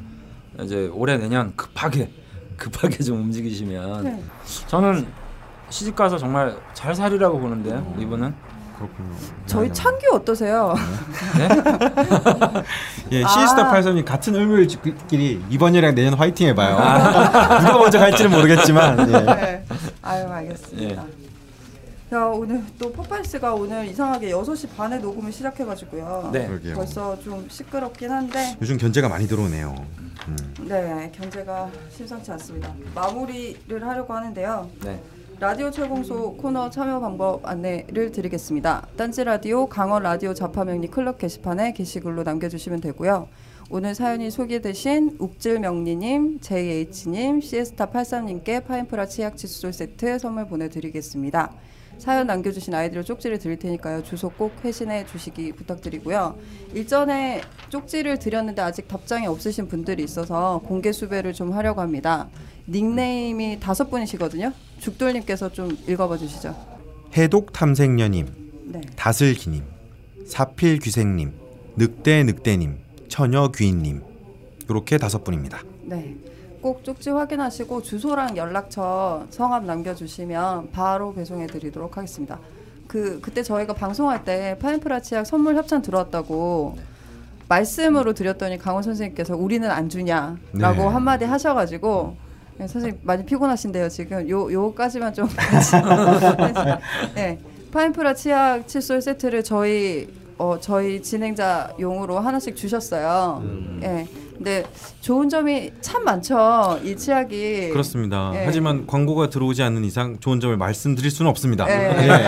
이제 0.62 0.90
올해 0.94 1.18
내년 1.18 1.54
급하게 1.54 2.10
급하게 2.56 3.04
좀 3.04 3.18
움직이시면 3.18 4.04
네. 4.04 4.22
저는 4.68 5.06
시집 5.68 5.94
가서 5.94 6.16
정말 6.16 6.56
잘 6.72 6.94
살리라고 6.94 7.38
보는데요. 7.38 7.94
이분은 7.98 8.34
그렇군요. 8.78 9.10
저희 9.46 9.72
창규 9.72 10.06
어떠세요? 10.14 10.74
네? 11.36 11.48
예, 13.12 13.24
아. 13.24 13.28
시스타 13.28 13.70
팔선님 13.70 14.04
같은 14.04 14.34
을묘일끼리 14.34 15.44
이번 15.50 15.74
여랑 15.74 15.94
내년 15.94 16.14
화이팅 16.14 16.46
해봐요. 16.48 16.76
누가 16.76 17.78
먼저 17.78 17.98
갈지는 17.98 18.30
모르겠지만. 18.30 18.98
예. 19.12 19.20
네. 19.20 19.64
아유 20.02 20.28
알겠습니다. 20.28 21.04
야 22.10 22.24
오늘 22.24 22.62
또 22.78 22.90
파파이스가 22.92 23.52
오늘 23.52 23.86
이상하게 23.86 24.30
6시 24.30 24.74
반에 24.76 24.98
녹음을 24.98 25.30
시작해가지고요. 25.32 26.30
네. 26.32 26.46
그러게요. 26.46 26.74
벌써 26.74 27.18
좀 27.20 27.46
시끄럽긴 27.50 28.10
한데 28.10 28.56
요즘 28.62 28.78
견제가 28.78 29.08
많이 29.08 29.26
들어오네요. 29.26 29.74
음. 30.28 30.36
네 30.60 31.10
견제가 31.14 31.68
심상치 31.90 32.30
않습니다. 32.32 32.72
마무리를 32.94 33.86
하려고 33.86 34.14
하는데요. 34.14 34.70
네. 34.84 35.02
라디오 35.40 35.70
철공소 35.70 36.32
코너 36.36 36.68
참여 36.68 36.98
방법 36.98 37.46
안내를 37.46 38.10
드리겠습니다. 38.10 38.88
딴지 38.96 39.22
라디오 39.22 39.66
강원 39.66 40.02
라디오 40.02 40.34
자파명리 40.34 40.88
클럽 40.88 41.16
게시판에 41.16 41.74
게시글로 41.74 42.24
남겨주시면 42.24 42.80
되고요. 42.80 43.28
오늘 43.70 43.94
사연이 43.94 44.32
소개되신 44.32 45.16
욱질명리님, 45.20 46.40
JH님, 46.40 47.38
시에스타83님께 47.38 48.66
파인프라 48.66 49.06
치약 49.06 49.36
칫솔 49.36 49.72
세트 49.72 50.18
선물 50.18 50.48
보내드리겠습니다. 50.48 51.52
사연 51.98 52.26
남겨주신 52.28 52.72
아이디로 52.74 53.02
쪽지를 53.02 53.38
드릴 53.38 53.58
테니까요. 53.58 54.02
주소 54.04 54.28
꼭 54.30 54.52
회신해 54.64 55.06
주시기 55.06 55.52
부탁드리고요. 55.52 56.38
일전에 56.74 57.42
쪽지를 57.68 58.18
드렸는데 58.18 58.62
아직 58.62 58.86
답장이 58.88 59.26
없으신 59.26 59.68
분들이 59.68 60.04
있어서 60.04 60.60
공개 60.64 60.92
수배를 60.92 61.32
좀 61.32 61.52
하려고 61.52 61.80
합니다. 61.80 62.28
닉네임이 62.68 63.58
다섯 63.60 63.90
분이시거든요. 63.90 64.52
죽돌님께서 64.78 65.50
좀 65.52 65.76
읽어봐 65.88 66.18
주시죠. 66.18 66.54
해독 67.16 67.52
탐색녀님, 67.52 68.26
네. 68.66 68.80
다슬기님, 68.96 69.64
사필 70.26 70.78
귀생님, 70.78 71.32
늑대 71.76 72.24
늑대님, 72.24 72.78
처녀 73.08 73.50
귀인님 73.50 74.02
이렇게 74.68 74.98
다섯 74.98 75.24
분입니다. 75.24 75.62
네. 75.84 76.14
꼭 76.60 76.84
쪽지 76.84 77.10
확인하시고 77.10 77.82
주소랑 77.82 78.36
연락처 78.36 79.26
성함 79.30 79.66
남겨주시면 79.66 80.70
바로 80.72 81.12
배송해드리도록 81.14 81.96
하겠습니다. 81.96 82.38
그 82.86 83.20
그때 83.20 83.42
저희가 83.42 83.74
방송할 83.74 84.24
때 84.24 84.56
파인프라 84.60 85.00
치약 85.00 85.26
선물 85.26 85.56
협찬 85.56 85.82
들어왔다고 85.82 86.78
말씀으로 87.48 88.14
드렸더니 88.14 88.58
강원 88.58 88.82
선생님께서 88.82 89.36
우리는 89.36 89.70
안 89.70 89.88
주냐라고 89.88 90.38
네. 90.52 90.86
한마디 90.86 91.24
하셔가지고 91.24 92.16
네, 92.58 92.66
선생님 92.66 93.00
많이 93.02 93.24
피곤하신데요 93.24 93.88
지금 93.88 94.28
요 94.28 94.52
요까지만 94.52 95.14
좀 95.14 95.28
네 97.14 97.38
파인프라 97.70 98.14
치약 98.14 98.66
칫솔 98.66 99.02
세트를 99.02 99.44
저희 99.44 100.08
어 100.38 100.58
저희 100.60 101.02
진행자 101.02 101.74
용으로 101.80 102.20
하나씩 102.20 102.56
주셨어요. 102.56 103.42
예. 103.82 104.06
근 104.06 104.27
데 104.42 104.64
좋은 105.00 105.28
점이 105.28 105.72
참 105.80 106.04
많죠. 106.04 106.78
이 106.84 106.96
치약이 106.96 107.70
그렇습니다. 107.70 108.30
예. 108.34 108.44
하지만 108.44 108.86
광고가 108.86 109.30
들어오지 109.30 109.62
않는 109.62 109.84
이상 109.84 110.18
좋은 110.20 110.40
점을 110.40 110.56
말씀드릴 110.56 111.10
수는 111.10 111.30
없습니다. 111.30 111.68
예. 111.68 112.08
예. 112.08 112.26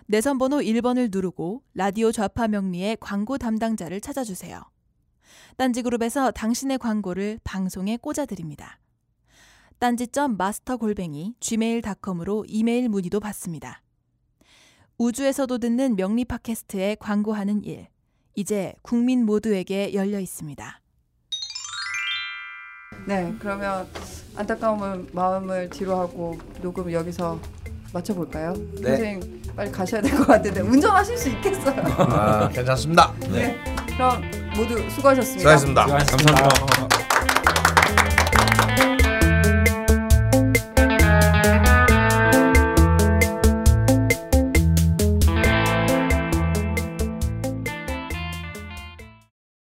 내선번호 0.07 0.59
1번을 0.59 1.11
누르고 1.13 1.63
라디오 1.75 2.11
좌파 2.13 2.49
명리의 2.49 2.97
광고 3.01 3.39
담당자를 3.39 4.01
찾아주세요. 4.01 4.61
딴지그룹에서 5.57 6.33
당신의 6.33 6.79
광고를 6.79 7.39
방송에 7.45 7.97
꽂아드립니다. 7.97 8.79
딴지점 9.79 10.37
마스터 10.37 10.77
골뱅이 10.77 11.35
gmail.com으로 11.41 12.45
이메일 12.47 12.89
문의도 12.89 13.21
받습니다. 13.21 13.83
우주에서도 14.99 15.59
듣는 15.59 15.97
명리 15.97 16.25
팟캐스트에 16.25 16.97
광고하는 17.01 17.65
일. 17.65 17.89
이제 18.35 18.75
국민 18.83 19.27
모두에게 19.27 19.93
열려 19.95 20.21
있습니다. 20.21 20.82
네, 23.07 23.33
그러면 23.39 23.87
안타까운 24.37 25.09
마음을 25.13 25.69
뒤로 25.71 25.99
하고 25.99 26.39
녹음 26.63 26.91
여기서 26.93 27.39
마쳐볼까요? 27.93 28.55
네. 28.81 28.89
선생님 28.97 29.43
빨리 29.55 29.71
가셔야 29.71 30.01
될 30.01 30.17
것 30.17 30.27
같은데 30.27 30.61
운전하실 30.61 31.19
수 31.19 31.29
있겠어요? 31.31 31.75
아, 31.99 32.49
괜찮습니다. 32.49 33.13
네. 33.31 33.59
그럼 33.89 34.23
모두 34.57 34.79
수고하셨습니다. 34.91 35.59
수고하셨습니다. 35.59 35.87
감사합니다. 35.87 37.12